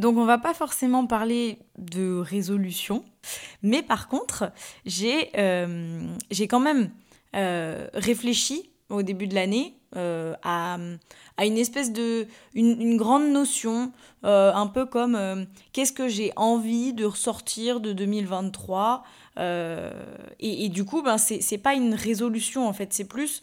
Donc 0.00 0.16
on 0.16 0.24
va 0.24 0.38
pas 0.38 0.54
forcément 0.54 1.06
parler 1.06 1.58
de 1.78 2.16
résolution, 2.18 3.04
mais 3.62 3.82
par 3.82 4.08
contre, 4.08 4.50
j'ai 4.84 5.30
j'ai 6.32 6.48
quand 6.48 6.58
même 6.58 6.90
réfléchi 7.32 8.72
au 8.88 9.02
début 9.02 9.28
de 9.28 9.36
l'année 9.36 9.76
euh, 9.96 10.34
à, 10.42 10.78
à, 11.36 11.44
une 11.44 11.58
espèce 11.58 11.92
de 11.92 12.26
une, 12.54 12.80
une 12.80 12.96
grande 12.96 13.28
notion 13.30 13.92
euh, 14.24 14.52
un 14.54 14.66
peu 14.66 14.86
comme 14.86 15.14
euh, 15.14 15.44
qu'est-ce 15.72 15.92
que 15.92 16.08
j'ai 16.08 16.32
envie 16.36 16.94
de 16.94 17.04
ressortir 17.04 17.80
de 17.80 17.92
2023 17.92 19.04
et, 19.38 20.64
et, 20.64 20.68
du 20.68 20.84
coup 20.84 21.02
ben 21.02 21.16
c'est 21.16 21.58
pas 21.58 21.74
une 21.74 21.94
résolution 21.94 22.68
en 22.68 22.72
fait. 22.74 22.92
C'est 22.92 23.04
plus 23.08 23.42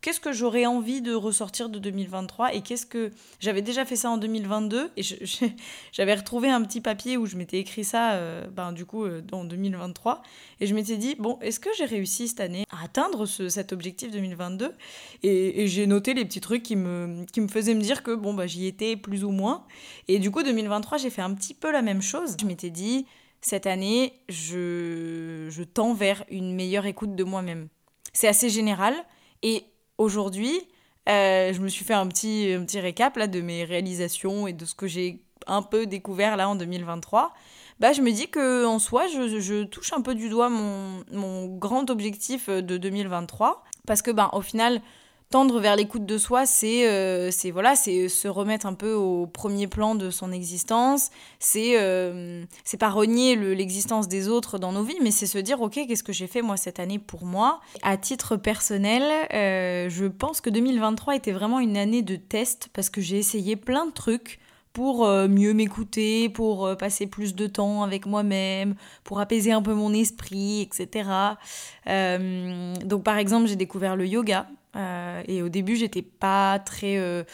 qu'est-ce 0.00 0.20
que 0.20 0.32
j'aurais 0.32 0.66
envie 0.66 1.02
de 1.02 1.14
ressortir 1.14 1.68
de 1.68 1.78
2023 1.78 2.54
et 2.54 2.60
qu'est-ce 2.60 2.86
que 2.86 3.10
j'avais 3.40 3.62
déjà 3.62 3.84
fait 3.84 3.96
ça 3.96 4.10
en 4.10 4.16
2022 4.18 4.90
et 4.96 5.02
j'avais 5.92 6.14
retrouvé 6.14 6.50
un 6.50 6.62
petit 6.62 6.80
papier 6.80 7.16
où 7.16 7.26
je 7.26 7.36
m'étais 7.36 7.58
écrit 7.58 7.84
ça 7.84 8.12
euh, 8.12 8.46
ben, 8.48 8.72
du 8.72 8.84
coup 8.84 9.04
euh, 9.04 9.22
en 9.32 9.44
2023 9.44 10.22
et 10.60 10.66
je 10.66 10.74
m'étais 10.74 10.96
dit 10.96 11.16
bon 11.18 11.38
est-ce 11.40 11.60
que 11.60 11.70
j'ai 11.76 11.84
réussi 11.84 12.28
cette 12.28 12.40
année 12.40 12.64
à 12.70 12.84
atteindre 12.84 13.26
ce, 13.26 13.48
cet 13.48 13.72
objectif 13.72 14.10
2022 14.10 14.74
et, 15.22 15.62
et 15.62 15.68
j'ai 15.68 15.86
noté 15.86 16.14
les 16.14 16.24
petits 16.24 16.40
trucs 16.40 16.62
qui 16.62 16.76
me, 16.76 17.24
qui 17.32 17.40
me 17.40 17.48
faisaient 17.48 17.74
me 17.74 17.82
dire 17.82 18.02
que 18.02 18.14
bon 18.14 18.34
bah 18.34 18.46
j'y 18.46 18.66
étais 18.66 18.96
plus 18.96 19.24
ou 19.24 19.30
moins 19.30 19.64
et 20.06 20.18
du 20.18 20.30
coup 20.30 20.42
2023 20.42 20.98
j'ai 20.98 21.10
fait 21.10 21.22
un 21.22 21.34
petit 21.34 21.54
peu 21.54 21.70
la 21.72 21.82
même 21.82 22.02
chose. 22.02 22.36
Je 22.40 22.46
m'étais 22.46 22.70
dit 22.70 23.06
cette 23.40 23.66
année 23.66 24.12
je, 24.28 25.46
je 25.50 25.62
tends 25.62 25.94
vers 25.94 26.24
une 26.30 26.54
meilleure 26.54 26.86
écoute 26.86 27.14
de 27.14 27.24
moi-même. 27.24 27.68
C'est 28.12 28.28
assez 28.28 28.50
général 28.50 28.94
et 29.42 29.64
aujourd'hui, 29.98 30.60
euh, 31.08 31.52
je 31.52 31.60
me 31.60 31.68
suis 31.68 31.84
fait 31.84 31.94
un 31.94 32.06
petit, 32.06 32.52
un 32.56 32.64
petit 32.64 32.80
récap 32.80 33.16
là, 33.16 33.26
de 33.26 33.40
mes 33.40 33.64
réalisations 33.64 34.46
et 34.46 34.52
de 34.52 34.64
ce 34.64 34.74
que 34.74 34.86
j'ai 34.86 35.22
un 35.46 35.62
peu 35.62 35.86
découvert 35.86 36.36
là 36.36 36.48
en 36.48 36.54
2023. 36.54 37.32
Bah, 37.80 37.92
je 37.92 38.02
me 38.02 38.10
dis 38.10 38.28
que 38.28 38.66
en 38.66 38.78
soi, 38.78 39.06
je, 39.06 39.38
je 39.38 39.64
touche 39.64 39.92
un 39.92 40.00
peu 40.00 40.14
du 40.14 40.28
doigt 40.28 40.48
mon, 40.48 41.04
mon, 41.12 41.46
grand 41.46 41.90
objectif 41.90 42.48
de 42.48 42.76
2023. 42.76 43.62
Parce 43.86 44.02
que, 44.02 44.10
ben, 44.10 44.30
au 44.32 44.42
final, 44.42 44.82
tendre 45.30 45.60
vers 45.60 45.76
l'écoute 45.76 46.06
de 46.06 46.16
soi, 46.16 46.46
c'est 46.46 46.88
euh, 46.88 47.30
voilà, 47.52 47.76
c'est 47.76 48.08
se 48.08 48.28
remettre 48.28 48.66
un 48.66 48.74
peu 48.74 48.94
au 48.94 49.26
premier 49.26 49.66
plan 49.66 49.94
de 49.94 50.10
son 50.10 50.32
existence. 50.32 51.10
C'est 51.38 51.78
euh, 51.78 52.44
pas 52.80 52.88
renier 52.88 53.36
l'existence 53.36 54.08
des 54.08 54.28
autres 54.28 54.58
dans 54.58 54.72
nos 54.72 54.82
vies, 54.82 54.98
mais 55.02 55.10
c'est 55.10 55.26
se 55.26 55.38
dire 55.38 55.60
ok, 55.60 55.74
qu'est-ce 55.86 56.04
que 56.04 56.12
j'ai 56.12 56.26
fait 56.26 56.42
moi 56.42 56.56
cette 56.56 56.80
année 56.80 56.98
pour 56.98 57.24
moi? 57.24 57.60
À 57.82 57.96
titre 57.96 58.36
personnel, 58.36 59.02
euh, 59.34 59.90
je 59.90 60.06
pense 60.06 60.40
que 60.40 60.48
2023 60.50 61.16
était 61.16 61.32
vraiment 61.32 61.60
une 61.60 61.76
année 61.76 62.02
de 62.02 62.16
test 62.16 62.68
parce 62.72 62.88
que 62.88 63.00
j'ai 63.00 63.18
essayé 63.18 63.56
plein 63.56 63.86
de 63.86 63.92
trucs 63.92 64.38
pour 64.72 65.08
mieux 65.08 65.54
m'écouter, 65.54 66.28
pour 66.28 66.76
passer 66.76 67.08
plus 67.08 67.34
de 67.34 67.48
temps 67.48 67.82
avec 67.82 68.06
moi-même, 68.06 68.76
pour 69.02 69.18
apaiser 69.18 69.50
un 69.50 69.62
peu 69.62 69.74
mon 69.74 69.92
esprit, 69.92 70.60
etc. 70.60 71.08
donc 72.84 73.02
par 73.02 73.16
exemple, 73.16 73.48
j'ai 73.48 73.56
découvert 73.56 73.96
le 73.96 74.06
yoga. 74.06 74.46
Euh, 74.78 75.22
et 75.26 75.42
au 75.42 75.48
début, 75.48 75.76
j'étais 75.76 76.02
pas 76.02 76.58
très 76.58 76.96
euh, 76.98 77.24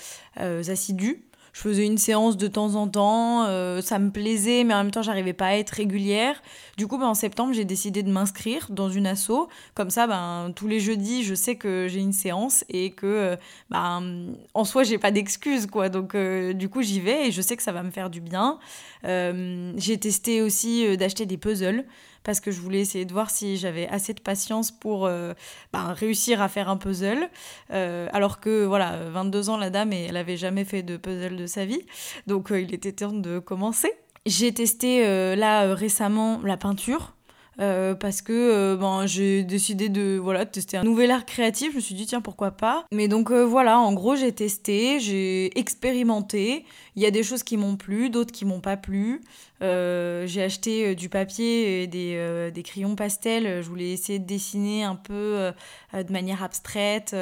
euh, 0.41 0.63
assidue. 0.69 1.25
Je 1.53 1.61
faisais 1.61 1.87
une 1.87 1.99
séance 1.99 2.37
de 2.37 2.49
temps 2.49 2.75
en 2.75 2.89
temps, 2.89 3.45
ça 3.81 4.01
me 4.01 4.11
plaisait, 4.11 4.65
mais 4.65 4.75
en 4.75 4.79
même 4.79 4.91
temps, 4.91 5.03
j'arrivais 5.03 5.35
pas 5.35 5.47
à 5.47 5.55
être 5.55 5.71
régulière. 5.71 6.43
Du 6.77 6.89
coup, 6.89 6.99
ben, 6.99 7.07
en 7.07 7.15
septembre, 7.15 7.53
j'ai 7.55 7.65
décidé 7.65 8.03
de 8.03 8.11
m'inscrire 8.11 8.67
dans 8.71 8.89
une 8.89 9.07
asso. 9.07 9.49
Comme 9.75 9.89
ça, 9.89 10.09
ben, 10.09 10.53
tous 10.57 10.67
les 10.67 10.81
jeudis, 10.81 11.23
je 11.23 11.37
sais 11.37 11.55
que 11.55 11.87
j'ai 11.87 12.01
une 12.01 12.13
séance 12.13 12.65
et 12.69 12.91
que, 12.91 13.37
ben, 13.71 14.35
en 14.53 14.65
soi, 14.65 14.83
j'ai 14.83 14.99
pas 14.99 15.13
d'excuses, 15.13 15.67
quoi. 15.67 15.89
Donc, 15.91 16.17
du 16.17 16.69
coup, 16.69 16.83
j'y 16.83 16.99
vais 16.99 17.29
et 17.29 17.31
je 17.31 17.41
sais 17.41 17.57
que 17.57 17.63
ça 17.63 17.71
va 17.71 17.85
me 17.85 17.93
faire 17.93 18.11
du 18.11 18.21
bien. 18.21 18.59
j'ai 19.05 19.99
testé 20.01 20.43
aussi 20.43 20.97
d'acheter 20.97 21.25
des 21.25 21.37
puzzles 21.37 21.85
parce 22.25 22.41
que 22.41 22.51
je 22.51 22.61
voulais 22.61 22.81
essayer 22.81 23.05
de 23.05 23.13
voir 23.13 23.31
si 23.31 23.57
j'avais 23.57 23.87
assez 23.87 24.15
de 24.15 24.21
patience 24.21 24.73
pour 24.73 25.07
euh, 25.07 25.35
bah, 25.73 25.93
réussir 25.93 26.41
à 26.41 26.49
faire 26.49 26.69
un 26.69 26.79
puzzle. 26.79 27.29
Euh, 27.71 28.09
alors 28.13 28.41
que, 28.41 28.65
voilà, 28.65 28.97
22 29.11 29.51
ans, 29.51 29.59
la 29.59 29.71
dame, 29.71 29.93
et 29.93 30.07
elle 30.09 30.17
avait 30.17 30.39
jamais 30.39 30.65
fait 30.65 30.83
de 30.83 30.97
puzzle 30.97 31.37
de 31.37 31.47
sa 31.47 31.67
vie. 31.67 31.83
Donc, 32.27 32.51
euh, 32.51 32.61
il 32.61 32.75
était 32.75 32.93
temps 32.93 33.13
de 33.13 33.39
commencer. 33.39 33.93
J'ai 34.27 34.53
testé 34.53 35.05
là 35.37 35.75
récemment 35.75 36.41
la 36.43 36.57
peinture. 36.57 37.13
Parce 37.59 38.23
que 38.23 38.75
ben, 38.75 39.07
j'ai 39.07 39.45
décidé 39.45 39.91
de 39.91 40.19
voilà 40.21 40.47
tester 40.47 40.79
un 40.79 40.83
nouvel 40.83 41.11
art 41.11 41.27
créatif. 41.27 41.73
Je 41.73 41.77
me 41.77 41.81
suis 41.81 41.95
dit 41.95 42.07
tiens 42.07 42.23
pourquoi 42.23 42.53
pas. 42.53 42.87
Mais 42.91 43.07
donc 43.07 43.31
voilà, 43.31 43.79
en 43.79 43.93
gros 43.93 44.17
j'ai 44.17 44.33
testé, 44.33 44.99
j'ai 44.99 45.57
expérimenté. 45.59 46.65
Il 46.97 47.03
y 47.03 47.07
a 47.07 47.11
des 47.11 47.23
choses 47.23 47.43
qui 47.43 47.59
m'ont 47.59 47.77
plu, 47.77 48.09
d'autres 48.09 48.33
qui 48.33 48.47
m'ont 48.47 48.61
pas 48.61 48.79
plu. 48.79 49.21
J'ai 50.27 50.43
acheté 50.43 50.95
du 50.95 51.09
papier 51.09 51.83
et 51.83 51.87
des, 51.87 52.51
des, 52.53 52.63
crayons 52.63 52.97
pastels. 52.97 53.63
Je 53.63 53.69
voulais 53.69 53.91
essayer 53.91 54.19
de 54.19 54.27
dessiner 54.27 54.85
un 54.85 54.97
peu 54.97 55.53
de 55.93 56.13
manière 56.13 56.43
abstraite. 56.43 57.15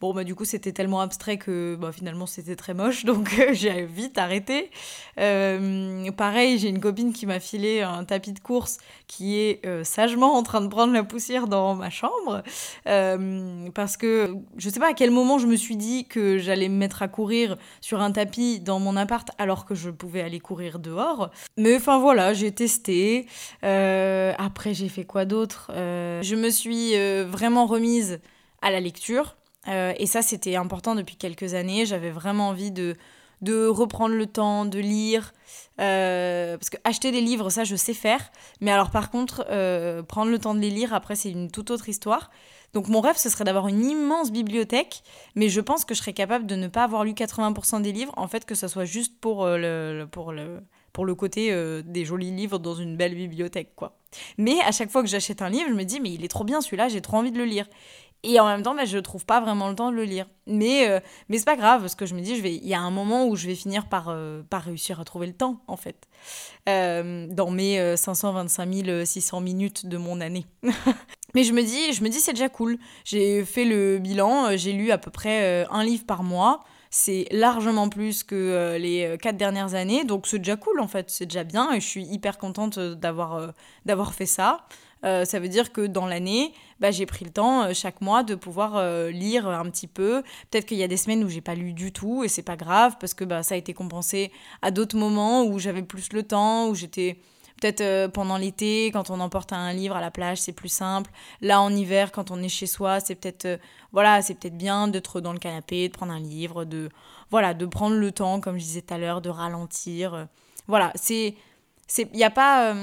bon 0.00 0.14
bah 0.14 0.24
du 0.24 0.34
coup 0.34 0.44
c'était 0.44 0.72
tellement 0.72 1.00
abstrait 1.00 1.36
que 1.36 1.76
bah, 1.80 1.92
finalement 1.92 2.26
c'était 2.26 2.56
très 2.56 2.74
moche 2.74 3.04
donc 3.10 3.28
j'ai 3.52 3.84
vite 3.86 4.18
arrêté. 4.18 4.70
pareil 5.16 6.58
j'ai 6.58 6.68
une 6.68 6.80
copine 6.80 7.12
qui 7.12 7.26
m'a 7.26 7.40
filé 7.40 7.82
un 7.82 8.04
tapis 8.04 8.32
de 8.32 8.40
course 8.40 8.78
qui 9.06 9.36
est 9.36 9.64
euh, 9.66 9.84
sagement 9.84 10.34
en 10.34 10.42
train 10.42 10.60
de 10.60 10.68
prendre 10.68 10.92
la 10.92 11.04
poussière 11.04 11.46
dans 11.46 11.74
ma 11.74 11.90
chambre. 11.90 12.42
Euh, 12.86 13.68
parce 13.74 13.96
que 13.96 14.34
je 14.56 14.68
sais 14.68 14.80
pas 14.80 14.90
à 14.90 14.94
quel 14.94 15.10
moment 15.10 15.38
je 15.38 15.46
me 15.46 15.56
suis 15.56 15.76
dit 15.76 16.06
que 16.06 16.38
j'allais 16.38 16.68
me 16.68 16.76
mettre 16.76 17.02
à 17.02 17.08
courir 17.08 17.56
sur 17.80 18.00
un 18.00 18.12
tapis 18.12 18.60
dans 18.60 18.78
mon 18.80 18.96
appart 18.96 19.28
alors 19.38 19.64
que 19.64 19.74
je 19.74 19.90
pouvais 19.90 20.20
aller 20.20 20.40
courir 20.40 20.78
dehors. 20.78 21.30
Enfin 21.76 21.98
voilà, 21.98 22.34
j'ai 22.34 22.52
testé. 22.52 23.26
Euh, 23.64 24.32
après, 24.38 24.74
j'ai 24.74 24.88
fait 24.88 25.04
quoi 25.04 25.24
d'autre 25.24 25.70
Je 25.74 26.34
me 26.34 26.50
suis 26.50 26.94
vraiment 27.24 27.66
remise 27.66 28.20
à 28.62 28.70
la 28.70 28.80
lecture. 28.80 29.36
et 29.66 30.06
ça, 30.06 30.22
c'était 30.22 30.56
important 30.56 30.94
depuis 30.94 31.16
quelques 31.16 31.54
années. 31.54 31.86
J'avais 31.86 32.10
vraiment 32.10 32.48
envie 32.48 32.70
de 32.70 32.96
de 33.44 33.66
reprendre 33.66 34.14
le 34.14 34.26
temps 34.26 34.64
de 34.64 34.78
lire. 34.78 35.32
Euh, 35.80 36.56
parce 36.56 36.70
que 36.70 36.76
acheter 36.84 37.12
des 37.12 37.20
livres, 37.20 37.50
ça, 37.50 37.64
je 37.64 37.76
sais 37.76 37.94
faire. 37.94 38.30
Mais 38.60 38.72
alors, 38.72 38.90
par 38.90 39.10
contre, 39.10 39.44
euh, 39.50 40.02
prendre 40.02 40.30
le 40.30 40.38
temps 40.38 40.54
de 40.54 40.60
les 40.60 40.70
lire, 40.70 40.94
après, 40.94 41.14
c'est 41.14 41.30
une 41.30 41.50
toute 41.50 41.70
autre 41.70 41.88
histoire. 41.88 42.30
Donc, 42.72 42.88
mon 42.88 43.00
rêve, 43.00 43.16
ce 43.16 43.28
serait 43.28 43.44
d'avoir 43.44 43.68
une 43.68 43.84
immense 43.84 44.32
bibliothèque. 44.32 45.02
Mais 45.36 45.48
je 45.48 45.60
pense 45.60 45.84
que 45.84 45.94
je 45.94 46.00
serais 46.00 46.12
capable 46.12 46.46
de 46.46 46.56
ne 46.56 46.68
pas 46.68 46.84
avoir 46.84 47.04
lu 47.04 47.12
80% 47.12 47.82
des 47.82 47.92
livres. 47.92 48.12
En 48.16 48.28
fait, 48.28 48.44
que 48.44 48.54
ça 48.54 48.66
soit 48.66 48.86
juste 48.86 49.20
pour 49.20 49.44
euh, 49.44 49.58
le, 49.58 50.06
pour 50.06 50.32
le, 50.32 50.60
pour 50.94 51.04
le 51.04 51.14
côté 51.14 51.54
des 51.84 52.04
jolis 52.06 52.30
livres 52.30 52.58
dans 52.58 52.74
une 52.74 52.96
belle 52.96 53.14
bibliothèque, 53.14 53.74
quoi. 53.76 53.98
Mais 54.38 54.60
à 54.62 54.72
chaque 54.72 54.90
fois 54.90 55.02
que 55.02 55.08
j'achète 55.08 55.42
un 55.42 55.50
livre, 55.50 55.66
je 55.68 55.74
me 55.74 55.84
dis, 55.84 56.00
mais 56.00 56.12
il 56.12 56.24
est 56.24 56.28
trop 56.28 56.44
bien 56.44 56.62
celui-là, 56.62 56.88
j'ai 56.88 57.02
trop 57.02 57.18
envie 57.18 57.32
de 57.32 57.38
le 57.38 57.44
lire. 57.44 57.66
Et 58.26 58.40
en 58.40 58.46
même 58.46 58.62
temps, 58.62 58.74
bah, 58.74 58.86
je 58.86 58.96
ne 58.96 59.02
trouve 59.02 59.26
pas 59.26 59.40
vraiment 59.40 59.68
le 59.68 59.74
temps 59.74 59.90
de 59.90 59.96
le 59.96 60.04
lire. 60.04 60.26
Mais, 60.46 60.88
euh, 60.88 60.98
mais 61.28 61.36
c'est 61.36 61.44
pas 61.44 61.56
grave, 61.56 61.82
parce 61.82 61.94
que 61.94 62.06
je 62.06 62.14
me 62.14 62.22
dis, 62.22 62.32
il 62.32 62.66
y 62.66 62.72
a 62.72 62.80
un 62.80 62.90
moment 62.90 63.26
où 63.26 63.36
je 63.36 63.46
vais 63.46 63.54
finir 63.54 63.86
par, 63.86 64.06
euh, 64.08 64.42
par 64.48 64.62
réussir 64.62 64.98
à 64.98 65.04
trouver 65.04 65.26
le 65.26 65.34
temps, 65.34 65.60
en 65.66 65.76
fait. 65.76 66.08
Euh, 66.66 67.26
dans 67.28 67.50
mes 67.50 67.96
525 67.96 69.04
600 69.04 69.40
minutes 69.42 69.86
de 69.86 69.98
mon 69.98 70.22
année. 70.22 70.46
mais 71.34 71.44
je 71.44 71.52
me 71.52 71.62
dis, 71.62 71.92
je 71.92 72.02
me 72.02 72.08
dis 72.08 72.18
c'est 72.18 72.32
déjà 72.32 72.48
cool. 72.48 72.78
J'ai 73.04 73.44
fait 73.44 73.66
le 73.66 73.98
bilan, 73.98 74.56
j'ai 74.56 74.72
lu 74.72 74.90
à 74.90 74.96
peu 74.96 75.10
près 75.10 75.66
un 75.70 75.84
livre 75.84 76.06
par 76.06 76.22
mois. 76.22 76.64
C'est 76.96 77.26
largement 77.32 77.88
plus 77.88 78.22
que 78.22 78.76
les 78.78 79.18
quatre 79.20 79.36
dernières 79.36 79.74
années, 79.74 80.04
donc 80.04 80.28
c'est 80.28 80.38
déjà 80.38 80.54
cool 80.54 80.78
en 80.78 80.86
fait, 80.86 81.10
c'est 81.10 81.26
déjà 81.26 81.42
bien 81.42 81.72
et 81.72 81.80
je 81.80 81.86
suis 81.88 82.04
hyper 82.04 82.38
contente 82.38 82.78
d'avoir 82.78 83.52
d'avoir 83.84 84.14
fait 84.14 84.26
ça. 84.26 84.64
ça 85.02 85.40
veut 85.40 85.48
dire 85.48 85.72
que 85.72 85.88
dans 85.88 86.06
l'année, 86.06 86.52
bah, 86.78 86.92
j'ai 86.92 87.04
pris 87.04 87.24
le 87.24 87.32
temps 87.32 87.74
chaque 87.74 88.00
mois 88.00 88.22
de 88.22 88.36
pouvoir 88.36 89.08
lire 89.10 89.48
un 89.48 89.68
petit 89.70 89.88
peu. 89.88 90.22
Peut-être 90.52 90.66
qu'il 90.66 90.76
y 90.78 90.84
a 90.84 90.88
des 90.88 90.96
semaines 90.96 91.24
où 91.24 91.28
j'ai 91.28 91.40
pas 91.40 91.56
lu 91.56 91.72
du 91.72 91.90
tout 91.90 92.22
et 92.22 92.28
c'est 92.28 92.42
pas 92.42 92.56
grave 92.56 92.94
parce 93.00 93.12
que 93.12 93.24
bah, 93.24 93.42
ça 93.42 93.56
a 93.56 93.58
été 93.58 93.74
compensé 93.74 94.30
à 94.62 94.70
d'autres 94.70 94.96
moments 94.96 95.42
où 95.42 95.58
j'avais 95.58 95.82
plus 95.82 96.12
le 96.12 96.22
temps, 96.22 96.68
où 96.68 96.76
j'étais 96.76 97.18
Peut-être 97.60 97.80
euh, 97.82 98.08
pendant 98.08 98.36
l'été, 98.36 98.90
quand 98.92 99.10
on 99.10 99.20
emporte 99.20 99.52
un 99.52 99.72
livre 99.72 99.96
à 99.96 100.00
la 100.00 100.10
plage, 100.10 100.40
c'est 100.40 100.52
plus 100.52 100.68
simple. 100.68 101.10
Là, 101.40 101.60
en 101.60 101.74
hiver, 101.74 102.12
quand 102.12 102.30
on 102.30 102.42
est 102.42 102.48
chez 102.48 102.66
soi, 102.66 103.00
c'est 103.00 103.14
peut-être 103.14 103.44
euh, 103.44 103.56
voilà, 103.92 104.22
c'est 104.22 104.34
peut-être 104.34 104.56
bien 104.58 104.88
d'être 104.88 105.20
dans 105.20 105.32
le 105.32 105.38
canapé, 105.38 105.88
de 105.88 105.92
prendre 105.92 106.12
un 106.12 106.20
livre, 106.20 106.64
de 106.64 106.88
voilà, 107.30 107.54
de 107.54 107.66
prendre 107.66 107.96
le 107.96 108.12
temps, 108.12 108.40
comme 108.40 108.58
je 108.58 108.64
disais 108.64 108.82
tout 108.82 108.94
à 108.94 108.98
l'heure, 108.98 109.20
de 109.20 109.30
ralentir. 109.30 110.14
Euh. 110.14 110.24
voilà, 110.66 110.92
c'est 110.94 111.36
il 111.98 112.16
n'y 112.16 112.24
a 112.24 112.30
pas 112.30 112.74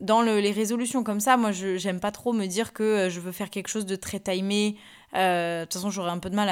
dans 0.00 0.20
les 0.20 0.50
résolutions 0.50 1.04
comme 1.04 1.20
ça 1.20 1.36
moi 1.36 1.52
je 1.52 1.76
j'aime 1.76 2.00
pas 2.00 2.10
trop 2.10 2.32
me 2.32 2.46
dire 2.46 2.72
que 2.72 3.08
je 3.08 3.20
veux 3.20 3.30
faire 3.30 3.50
quelque 3.50 3.68
chose 3.68 3.86
de 3.86 3.94
très 3.94 4.18
timé 4.18 4.76
euh, 5.14 5.60
de 5.60 5.64
toute 5.64 5.74
façon, 5.74 5.90
j'aurais 5.90 6.10
un 6.10 6.18
peu 6.18 6.30
de 6.30 6.34
mal 6.34 6.48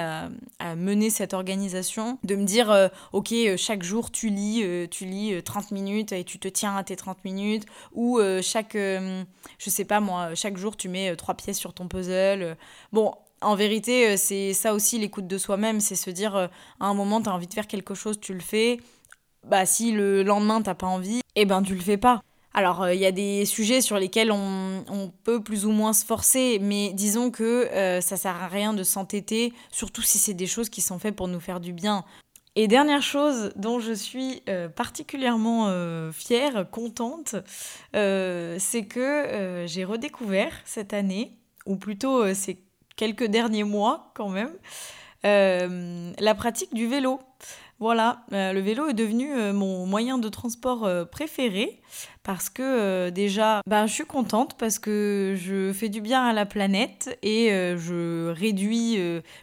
à, 0.58 0.74
mener 0.76 1.10
cette 1.10 1.34
organisation, 1.34 2.18
de 2.24 2.36
me 2.36 2.44
dire, 2.44 2.70
euh, 2.70 2.88
ok, 3.12 3.32
euh, 3.32 3.56
chaque 3.56 3.82
jour 3.82 4.10
tu 4.10 4.28
lis, 4.28 4.64
tu 4.90 5.04
lis 5.04 5.42
30 5.42 5.70
minutes 5.70 6.12
et 6.12 6.24
tu 6.24 6.38
te 6.38 6.48
tiens 6.48 6.76
à 6.76 6.84
tes 6.84 6.96
30 6.96 7.24
minutes, 7.24 7.66
ou 7.92 8.20
chaque, 8.42 8.74
je 8.74 9.24
sais 9.58 9.84
pas 9.84 10.00
moi, 10.00 10.34
chaque 10.34 10.56
jour 10.56 10.76
tu 10.76 10.88
mets 10.88 11.14
trois 11.16 11.34
pièces 11.34 11.58
sur 11.58 11.72
ton 11.74 11.88
puzzle. 11.88 12.56
Bon, 12.92 13.14
en 13.40 13.54
vérité, 13.54 14.16
c'est 14.16 14.52
ça 14.52 14.74
aussi 14.74 14.98
l'écoute 14.98 15.26
de 15.26 15.38
soi-même, 15.38 15.80
c'est 15.80 15.96
se 15.96 16.10
dire, 16.10 16.36
à 16.36 16.50
un 16.80 16.94
moment, 16.94 17.22
tu 17.22 17.28
as 17.28 17.34
envie 17.34 17.46
de 17.46 17.54
faire 17.54 17.66
quelque 17.66 17.94
chose, 17.94 18.20
tu 18.20 18.34
le 18.34 18.40
fais. 18.40 18.78
Bah, 19.46 19.64
si 19.64 19.92
le 19.92 20.22
lendemain, 20.22 20.60
t'as 20.60 20.74
pas 20.74 20.86
envie, 20.86 21.22
eh 21.34 21.46
ben, 21.46 21.62
tu 21.62 21.74
le 21.74 21.80
fais 21.80 21.96
pas. 21.96 22.22
Alors, 22.52 22.82
euh, 22.82 22.94
il 22.94 23.00
y 23.00 23.06
a 23.06 23.12
des 23.12 23.44
sujets 23.44 23.80
sur 23.80 23.98
lesquels 23.98 24.32
on, 24.32 25.12
peut 25.24 25.42
plus 25.42 25.66
ou 25.66 25.70
moins 25.70 25.92
se 25.92 26.04
forcer, 26.04 26.58
mais 26.60 26.92
disons 26.92 27.30
que 27.30 27.68
euh, 27.72 28.00
ça 28.00 28.16
sert 28.16 28.42
à 28.42 28.48
rien 28.48 28.72
de 28.72 28.82
s'entêter, 28.82 29.52
surtout 29.70 30.02
si 30.02 30.18
c'est 30.18 30.34
des 30.34 30.46
choses 30.46 30.68
qui 30.68 30.80
sont 30.80 30.98
faites 30.98 31.14
pour 31.14 31.28
nous 31.28 31.40
faire 31.40 31.60
du 31.60 31.72
bien. 31.72 32.04
Et 32.56 32.66
dernière 32.66 33.02
chose 33.02 33.52
dont 33.54 33.78
je 33.78 33.92
suis 33.92 34.42
euh, 34.48 34.68
particulièrement 34.68 35.70
fière, 36.12 36.68
contente, 36.70 37.36
c'est 37.92 38.86
que 38.88 39.64
j'ai 39.66 39.84
redécouvert 39.84 40.52
cette 40.64 40.92
année, 40.92 41.36
ou 41.66 41.76
plutôt 41.76 42.34
ces 42.34 42.64
quelques 42.96 43.26
derniers 43.26 43.64
mois 43.64 44.12
quand 44.14 44.28
même, 44.28 44.52
la 45.22 46.34
pratique 46.34 46.74
du 46.74 46.88
vélo. 46.88 47.20
Voilà, 47.80 48.24
euh, 48.34 48.52
le 48.52 48.60
vélo 48.60 48.88
est 48.88 48.94
devenu 48.94 49.32
euh, 49.32 49.54
mon 49.54 49.86
moyen 49.86 50.18
de 50.18 50.28
transport 50.28 50.84
euh, 50.84 51.06
préféré 51.06 51.80
parce 52.22 52.50
que 52.50 53.08
déjà, 53.08 53.62
ben, 53.66 53.86
je 53.86 53.94
suis 53.94 54.04
contente 54.04 54.58
parce 54.58 54.78
que 54.78 55.34
je 55.38 55.72
fais 55.72 55.88
du 55.88 56.02
bien 56.02 56.22
à 56.22 56.34
la 56.34 56.44
planète 56.44 57.18
et 57.22 57.48
je 57.48 58.28
réduis 58.28 58.98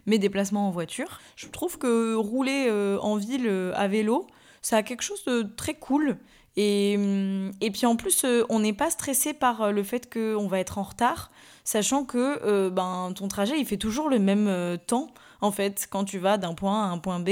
mes 0.05 0.19
déplacements 0.19 0.67
en 0.67 0.71
voiture. 0.71 1.19
Je 1.35 1.47
trouve 1.47 1.79
que 1.79 2.13
rouler 2.13 2.69
en 3.01 3.15
ville 3.15 3.49
à 3.75 3.87
vélo, 3.87 4.27
ça 4.61 4.77
a 4.77 4.83
quelque 4.83 5.01
chose 5.01 5.25
de 5.25 5.41
très 5.41 5.73
cool. 5.73 6.17
Et, 6.55 6.95
hum, 6.97 7.51
et 7.59 7.71
puis 7.71 7.87
en 7.87 7.95
plus, 7.95 8.25
on 8.49 8.59
n'est 8.59 8.73
pas 8.73 8.91
stressé 8.91 9.33
par 9.33 9.73
le 9.73 9.83
fait 9.83 10.13
qu'on 10.13 10.47
va 10.47 10.59
être 10.59 10.77
en 10.77 10.83
retard, 10.83 11.31
sachant 11.63 12.05
que 12.05 12.69
ben, 12.69 13.11
ton 13.15 13.27
trajet, 13.27 13.59
il 13.59 13.65
fait 13.65 13.77
toujours 13.77 14.07
le 14.07 14.19
même 14.19 14.77
temps 14.85 15.09
en 15.41 15.51
fait, 15.51 15.87
quand 15.89 16.03
tu 16.03 16.17
vas 16.17 16.37
d'un 16.37 16.53
point 16.53 16.85
à 16.85 16.87
un 16.87 16.97
point 16.97 17.19
B. 17.19 17.29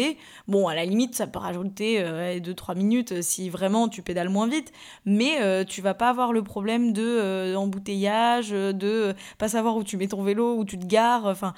Bon, 0.48 0.68
à 0.68 0.76
la 0.76 0.86
limite, 0.86 1.16
ça 1.16 1.28
peut 1.28 1.40
rajouter 1.40 2.02
2-3 2.02 2.72
euh, 2.72 2.76
minutes 2.76 3.12
euh, 3.14 3.22
si 3.22 3.50
vraiment 3.50 3.88
tu 3.88 4.02
pédales 4.02 4.30
moins 4.30 4.48
vite, 4.48 4.72
mais 5.06 5.42
euh, 5.42 5.64
tu 5.64 5.82
vas 5.82 5.94
pas 5.94 6.10
avoir 6.10 6.34
le 6.34 6.44
problème 6.44 6.94
de 6.94 7.56
embouteillage, 7.56 8.50
de 8.50 9.14
pas 9.38 9.50
savoir 9.50 9.76
où 9.78 9.84
tu 9.84 9.98
mets 9.98 10.08
ton 10.08 10.24
vélo, 10.24 10.56
où 10.58 10.66
tu 10.66 10.78
te 10.78 10.86
gares, 10.86 11.26
enfin 11.26 11.54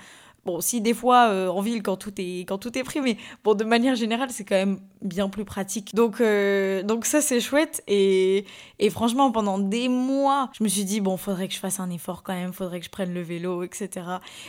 Bon, 0.48 0.62
si 0.62 0.80
des 0.80 0.94
fois 0.94 1.28
euh, 1.28 1.50
en 1.50 1.60
ville 1.60 1.84
quand 1.84 1.98
tout 1.98 2.14
est 2.20 2.46
quand 2.48 2.58
tout 2.58 2.78
est 2.78 2.84
pris, 2.84 3.02
mais 3.02 3.18
bon 3.44 3.54
de 3.54 3.66
manière 3.66 3.98
générale 3.98 4.30
c'est 4.32 4.46
quand 4.46 4.56
même 4.56 4.80
bien 5.02 5.28
plus 5.28 5.44
pratique. 5.44 5.94
Donc 5.94 6.22
euh, 6.22 6.84
donc 6.84 7.04
ça 7.04 7.20
c'est 7.20 7.42
chouette 7.42 7.84
et, 7.86 8.46
et 8.80 8.90
franchement 8.90 9.30
pendant 9.34 9.60
des 9.60 9.90
mois 9.90 10.50
je 10.58 10.64
me 10.64 10.70
suis 10.70 10.86
dit 10.86 11.02
bon 11.02 11.18
faudrait 11.18 11.50
que 11.50 11.54
je 11.54 11.60
fasse 11.60 11.82
un 11.82 11.90
effort 11.90 12.24
quand 12.24 12.34
même, 12.34 12.54
faudrait 12.54 12.80
que 12.80 12.86
je 12.86 12.90
prenne 12.90 13.14
le 13.14 13.22
vélo 13.22 13.62
etc. 13.64 14.06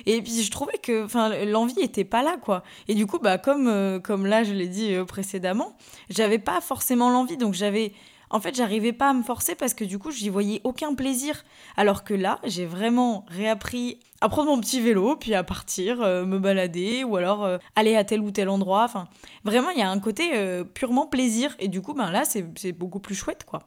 Et 0.06 0.22
puis 0.22 0.40
je 0.40 0.50
trouvais 0.52 0.78
que 0.80 1.04
enfin 1.04 1.30
l'envie 1.44 1.80
était 1.80 2.04
pas 2.04 2.22
là 2.22 2.36
quoi. 2.40 2.62
Et 2.86 2.94
du 2.94 3.06
coup 3.08 3.18
bah 3.18 3.36
comme 3.36 3.66
euh, 3.66 3.98
comme 3.98 4.24
là 4.24 4.44
je 4.44 4.52
l'ai 4.52 4.68
dit 4.68 4.94
précédemment, 5.08 5.76
j'avais 6.10 6.38
pas 6.38 6.60
forcément 6.60 7.10
l'envie 7.10 7.38
donc 7.38 7.54
j'avais 7.54 7.92
en 8.30 8.40
fait, 8.40 8.54
j'arrivais 8.54 8.92
pas 8.92 9.10
à 9.10 9.12
me 9.14 9.22
forcer 9.22 9.54
parce 9.54 9.74
que 9.74 9.84
du 9.84 9.98
coup, 9.98 10.10
j'y 10.10 10.28
voyais 10.28 10.60
aucun 10.64 10.94
plaisir. 10.94 11.44
Alors 11.76 12.04
que 12.04 12.14
là, 12.14 12.38
j'ai 12.44 12.66
vraiment 12.66 13.24
réappris 13.28 13.98
à 14.20 14.28
prendre 14.28 14.50
mon 14.50 14.60
petit 14.60 14.80
vélo, 14.80 15.16
puis 15.16 15.34
à 15.34 15.44
partir, 15.44 16.02
euh, 16.02 16.24
me 16.24 16.38
balader, 16.38 17.04
ou 17.04 17.16
alors 17.16 17.44
euh, 17.44 17.58
aller 17.76 17.96
à 17.96 18.04
tel 18.04 18.20
ou 18.20 18.30
tel 18.30 18.48
endroit. 18.48 18.84
Enfin, 18.84 19.08
vraiment, 19.44 19.70
il 19.70 19.78
y 19.78 19.82
a 19.82 19.90
un 19.90 20.00
côté 20.00 20.30
euh, 20.34 20.64
purement 20.64 21.06
plaisir. 21.06 21.54
Et 21.58 21.68
du 21.68 21.80
coup, 21.80 21.94
ben 21.94 22.10
là, 22.10 22.24
c'est 22.24 22.72
beaucoup 22.72 23.00
plus 23.00 23.14
chouette, 23.14 23.44
quoi. 23.44 23.62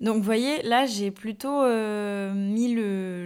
Donc, 0.00 0.16
vous 0.16 0.22
voyez, 0.22 0.62
là, 0.62 0.86
j'ai 0.86 1.12
plutôt 1.12 1.62
mis 2.34 2.74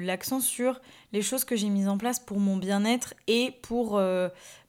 l'accent 0.05 0.40
sur 0.40 0.83
les 1.14 1.23
choses 1.23 1.44
que 1.44 1.57
j'ai 1.57 1.70
mises 1.70 1.88
en 1.88 1.97
place 1.97 2.18
pour 2.18 2.38
mon 2.38 2.59
bien-être 2.59 3.14
et 3.29 3.53
pour 3.62 3.99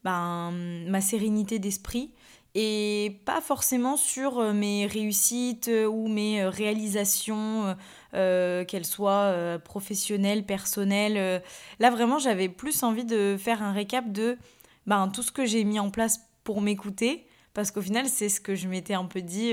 ben, 0.06 0.52
ma 0.88 1.02
sérénité 1.02 1.60
d'esprit 1.60 2.12
et 2.56 3.20
pas 3.26 3.42
forcément 3.42 3.98
sur 3.98 4.40
euh, 4.40 4.54
mes 4.54 4.88
réussites 4.88 5.68
euh, 5.68 5.86
ou 5.86 6.08
mes 6.08 6.42
euh, 6.42 6.50
réalisations, 6.50 7.76
qu'elles 8.14 8.86
soient 8.86 9.60
professionnelles, 9.66 10.46
personnelles. 10.46 11.44
Là, 11.80 11.90
vraiment, 11.90 12.18
j'avais 12.18 12.48
plus 12.48 12.82
envie 12.82 13.04
de 13.04 13.36
faire 13.38 13.62
un 13.62 13.74
récap 13.74 14.10
de 14.10 14.38
ben, 14.86 15.10
tout 15.10 15.22
ce 15.22 15.34
que 15.34 15.46
j'ai 15.46 15.66
mis 15.66 15.80
en 15.80 15.90
place 15.90 16.22
pour 16.46 16.62
m'écouter, 16.62 17.28
parce 17.54 17.72
qu'au 17.72 17.82
final, 17.82 18.08
c'est 18.08 18.30
ce 18.30 18.40
que 18.40 18.56
je 18.56 18.70
m'étais 18.70 18.94
un 18.94 19.04
peu 19.04 19.22
dit 19.22 19.52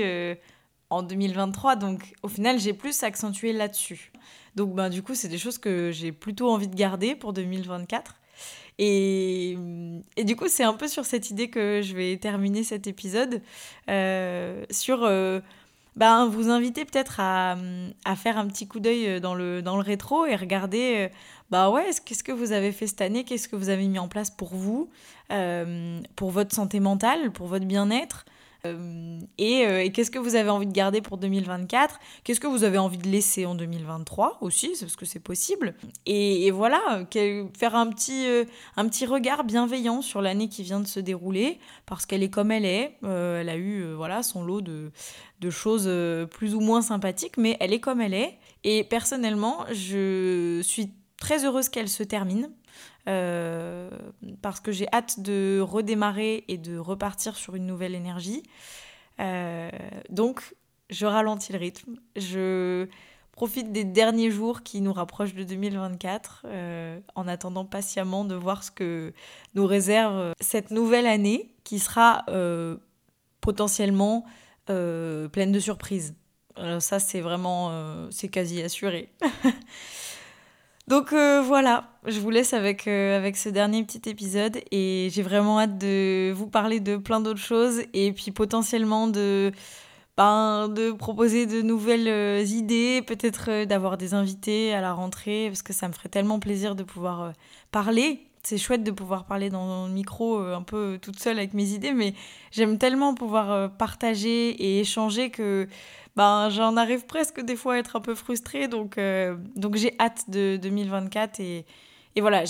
en 0.89 1.03
2023. 1.03 1.75
Donc, 1.75 2.13
au 2.23 2.29
final, 2.29 2.57
j'ai 2.57 2.71
plus 2.71 3.03
accentué 3.03 3.51
là-dessus. 3.51 4.13
Donc, 4.55 4.73
ben, 4.73 4.87
du 4.87 5.03
coup, 5.03 5.13
c'est 5.13 5.27
des 5.27 5.37
choses 5.37 5.57
que 5.57 5.91
j'ai 5.91 6.13
plutôt 6.13 6.49
envie 6.49 6.69
de 6.69 6.75
garder 6.75 7.15
pour 7.15 7.33
2024. 7.33 8.15
Et, 8.79 9.57
et 10.17 10.23
du 10.23 10.35
coup, 10.35 10.47
c'est 10.47 10.63
un 10.63 10.73
peu 10.73 10.87
sur 10.87 11.05
cette 11.05 11.29
idée 11.29 11.49
que 11.49 11.81
je 11.83 11.95
vais 11.95 12.17
terminer 12.17 12.63
cet 12.63 12.87
épisode, 12.87 13.41
euh, 13.89 14.63
sur 14.71 15.03
euh, 15.03 15.41
ben, 15.95 16.25
vous 16.25 16.49
inviter 16.49 16.85
peut-être 16.85 17.19
à, 17.19 17.55
à, 18.03 18.15
faire 18.15 18.37
un 18.37 18.47
petit 18.47 18.67
coup 18.67 18.79
d'œil 18.79 19.21
dans 19.21 19.35
le, 19.35 19.61
dans 19.61 19.75
le 19.75 19.83
rétro 19.83 20.25
et 20.25 20.35
regarder, 20.35 20.95
euh, 20.97 21.15
bah 21.51 21.69
ouais, 21.69 21.89
qu'est-ce 22.03 22.23
que 22.23 22.31
vous 22.31 22.51
avez 22.51 22.71
fait 22.71 22.87
cette 22.87 23.01
année, 23.01 23.23
qu'est-ce 23.23 23.47
que 23.47 23.55
vous 23.55 23.69
avez 23.69 23.87
mis 23.87 23.99
en 23.99 24.07
place 24.07 24.31
pour 24.31 24.55
vous, 24.55 24.89
pour 26.15 26.31
votre 26.31 26.53
santé 26.53 26.79
mentale, 26.79 27.31
pour 27.31 27.47
votre 27.47 27.65
bien-être. 27.65 28.25
Euh, 28.65 29.19
euh, 29.41 29.79
et, 29.79 29.91
qu'est-ce 29.91 30.09
que 30.09 30.19
vous 30.19 30.35
avez 30.35 30.49
envie 30.49 30.65
de 30.65 30.71
garder 30.71 31.01
pour 31.01 31.17
2024 31.17 31.99
Qu'est-ce 32.23 32.39
que 32.39 32.47
vous 32.47 32.63
avez 32.63 32.77
envie 32.77 32.97
de 32.97 33.09
laisser 33.09 33.45
en 33.45 33.55
2023 33.55 34.37
aussi, 34.39 34.73
parce 34.79 34.95
que 34.95 35.05
c'est 35.05 35.19
possible. 35.19 35.75
Et, 36.05 36.49
voilà, 36.51 37.05
faire 37.57 37.75
un 37.75 37.87
petit, 37.87 38.25
euh, 38.25 38.45
un 38.77 38.87
petit 38.87 39.05
regard 39.05 39.43
bienveillant 39.43 40.01
sur 40.01 40.21
l'année 40.21 40.47
qui 40.47 40.63
vient 40.63 40.79
de 40.79 40.87
se 40.87 41.01
dérouler, 41.01 41.59
parce 41.85 42.05
qu'elle 42.05 42.23
est 42.23 42.29
comme 42.29 42.51
elle 42.51 42.65
est. 42.65 42.97
elle 43.03 43.49
a 43.49 43.57
eu 43.57 43.93
voilà 43.93 44.23
son 44.23 44.43
lot 44.43 44.61
de, 44.61 44.91
de 45.41 45.49
choses 45.49 45.89
plus 46.31 46.55
ou 46.55 46.61
moins 46.61 46.81
sympathiques, 46.81 47.37
mais 47.37 47.57
elle 47.59 47.73
est 47.73 47.81
comme 47.81 47.99
elle 47.99 48.13
est. 48.13 48.37
Et 48.63 48.85
personnellement, 48.85 49.65
je 49.73 50.61
suis 50.63 50.93
très 51.23 51.45
heureuse 51.45 51.69
qu'elle 51.69 51.87
se 51.87 52.03
termine 52.03 52.49
euh, 53.07 53.89
parce 54.41 54.59
que 54.59 54.73
j'ai 54.73 54.87
hâte 54.91 55.21
de 55.21 55.61
redémarrer 55.61 56.43
et 56.49 56.57
de 56.57 56.77
repartir 56.77 57.37
sur 57.37 57.55
une 57.55 57.65
nouvelle 57.65 57.95
énergie. 57.95 58.43
Euh, 59.21 59.69
donc, 60.09 60.53
je 60.89 61.05
ralentis 61.05 61.53
le 61.53 61.59
rythme. 61.59 61.95
Je 62.17 62.87
profite 63.31 63.71
des 63.71 63.85
derniers 63.85 64.31
jours 64.31 64.63
qui 64.63 64.81
nous 64.81 64.91
rapprochent 64.91 65.33
de 65.33 65.45
2024 65.45 66.43
euh, 66.43 66.99
en 67.15 67.29
attendant 67.29 67.63
patiemment 67.63 68.25
de 68.25 68.35
voir 68.35 68.61
ce 68.61 68.71
que 68.71 69.13
nous 69.55 69.65
réserve 69.65 70.33
cette 70.41 70.71
nouvelle 70.71 71.07
année 71.07 71.53
qui 71.63 71.79
sera 71.79 72.25
potentiellement 73.39 74.25
pleine 74.65 75.53
de 75.53 75.59
surprises. 75.59 76.15
ça, 76.79 76.99
c'est 76.99 77.21
vraiment, 77.21 78.09
c'est 78.11 78.27
quasi 78.27 78.61
assuré. 78.61 79.09
Donc 80.87 81.13
euh, 81.13 81.41
voilà, 81.41 81.85
je 82.05 82.19
vous 82.19 82.29
laisse 82.29 82.53
avec, 82.53 82.87
euh, 82.87 83.15
avec 83.15 83.37
ce 83.37 83.47
dernier 83.47 83.83
petit 83.85 84.09
épisode 84.09 84.59
et 84.71 85.09
j'ai 85.13 85.21
vraiment 85.21 85.61
hâte 85.61 85.77
de 85.77 86.33
vous 86.35 86.47
parler 86.47 86.81
de 86.81 86.97
plein 86.97 87.21
d'autres 87.21 87.39
choses 87.39 87.83
et 87.93 88.11
puis 88.11 88.31
potentiellement 88.31 89.07
de, 89.07 89.53
ben, 90.17 90.67
de 90.67 90.91
proposer 90.91 91.45
de 91.45 91.61
nouvelles 91.61 92.09
euh, 92.09 92.43
idées, 92.43 93.01
peut-être 93.01 93.63
d'avoir 93.63 93.97
des 93.97 94.13
invités 94.13 94.73
à 94.73 94.81
la 94.81 94.91
rentrée 94.93 95.47
parce 95.47 95.61
que 95.61 95.71
ça 95.71 95.87
me 95.87 95.93
ferait 95.93 96.09
tellement 96.09 96.39
plaisir 96.39 96.75
de 96.75 96.83
pouvoir 96.83 97.31
parler. 97.71 98.27
C'est 98.45 98.57
chouette 98.57 98.83
de 98.83 98.91
pouvoir 98.91 99.23
parler 99.23 99.49
dans 99.49 99.87
le 99.87 99.93
micro 99.93 100.37
un 100.37 100.63
peu 100.63 100.99
toute 101.01 101.17
seule 101.17 101.37
avec 101.37 101.53
mes 101.53 101.69
idées, 101.69 101.93
mais 101.93 102.13
j'aime 102.51 102.77
tellement 102.77 103.15
pouvoir 103.15 103.71
partager 103.77 104.49
et 104.49 104.81
échanger 104.81 105.29
que 105.29 105.69
ben, 106.15 106.49
j'en 106.49 106.77
arrive 106.77 107.05
presque 107.05 107.41
des 107.41 107.55
fois 107.55 107.75
à 107.75 107.77
être 107.77 107.95
un 107.95 108.01
peu 108.01 108.15
frustrée. 108.15 108.67
Donc, 108.67 108.97
euh, 108.97 109.35
donc 109.55 109.75
j'ai 109.75 109.95
hâte 109.99 110.29
de 110.29 110.57
2024. 110.61 111.39
Et, 111.39 111.65
et 112.15 112.21
voilà, 112.21 112.43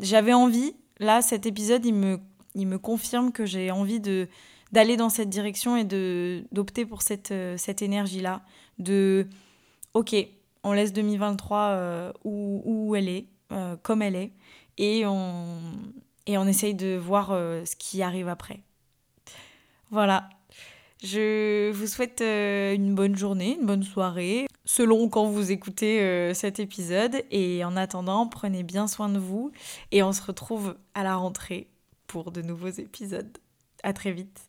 j'avais 0.00 0.32
envie. 0.32 0.74
Là, 0.98 1.22
cet 1.22 1.46
épisode, 1.46 1.84
il 1.86 1.94
me, 1.94 2.18
il 2.54 2.66
me 2.66 2.78
confirme 2.78 3.32
que 3.32 3.46
j'ai 3.46 3.70
envie 3.70 4.00
d'aller 4.00 4.96
dans 4.96 5.08
cette 5.08 5.28
direction 5.28 5.76
et 5.76 5.84
d'opter 6.52 6.86
pour 6.86 7.02
cette, 7.02 7.30
euh, 7.30 7.56
cette 7.56 7.82
énergie-là. 7.82 8.42
De, 8.78 9.28
ok, 9.94 10.16
on 10.64 10.72
laisse 10.72 10.92
2023 10.92 11.58
euh, 11.58 12.12
où, 12.24 12.62
où, 12.64 12.96
elle 12.96 13.08
est, 13.08 13.26
comme 13.82 14.02
elle 14.02 14.16
est, 14.16 14.32
et 14.78 15.06
on, 15.06 15.60
et 16.26 16.36
on 16.38 16.46
essaye 16.48 16.74
de 16.74 16.96
voir 16.96 17.28
ce 17.28 17.76
qui 17.76 18.02
arrive 18.02 18.26
après. 18.26 18.60
Voilà, 19.92 20.28
je 21.04 21.70
vous 21.72 21.86
souhaite 21.86 22.22
euh, 22.22 22.74
une 22.74 22.94
bonne 22.94 23.14
journée, 23.14 23.58
une 23.60 23.66
bonne 23.66 23.82
soirée, 23.82 24.46
selon 24.64 25.10
quand 25.10 25.26
vous 25.26 25.52
écoutez 25.52 26.00
euh, 26.00 26.32
cet 26.32 26.58
épisode. 26.58 27.22
Et 27.30 27.62
en 27.62 27.76
attendant, 27.76 28.26
prenez 28.26 28.62
bien 28.62 28.88
soin 28.88 29.10
de 29.10 29.18
vous 29.18 29.52
et 29.92 30.02
on 30.02 30.12
se 30.12 30.22
retrouve 30.22 30.76
à 30.94 31.04
la 31.04 31.16
rentrée 31.16 31.68
pour 32.06 32.32
de 32.32 32.40
nouveaux 32.40 32.68
épisodes. 32.68 33.36
À 33.82 33.92
très 33.92 34.12
vite. 34.12 34.40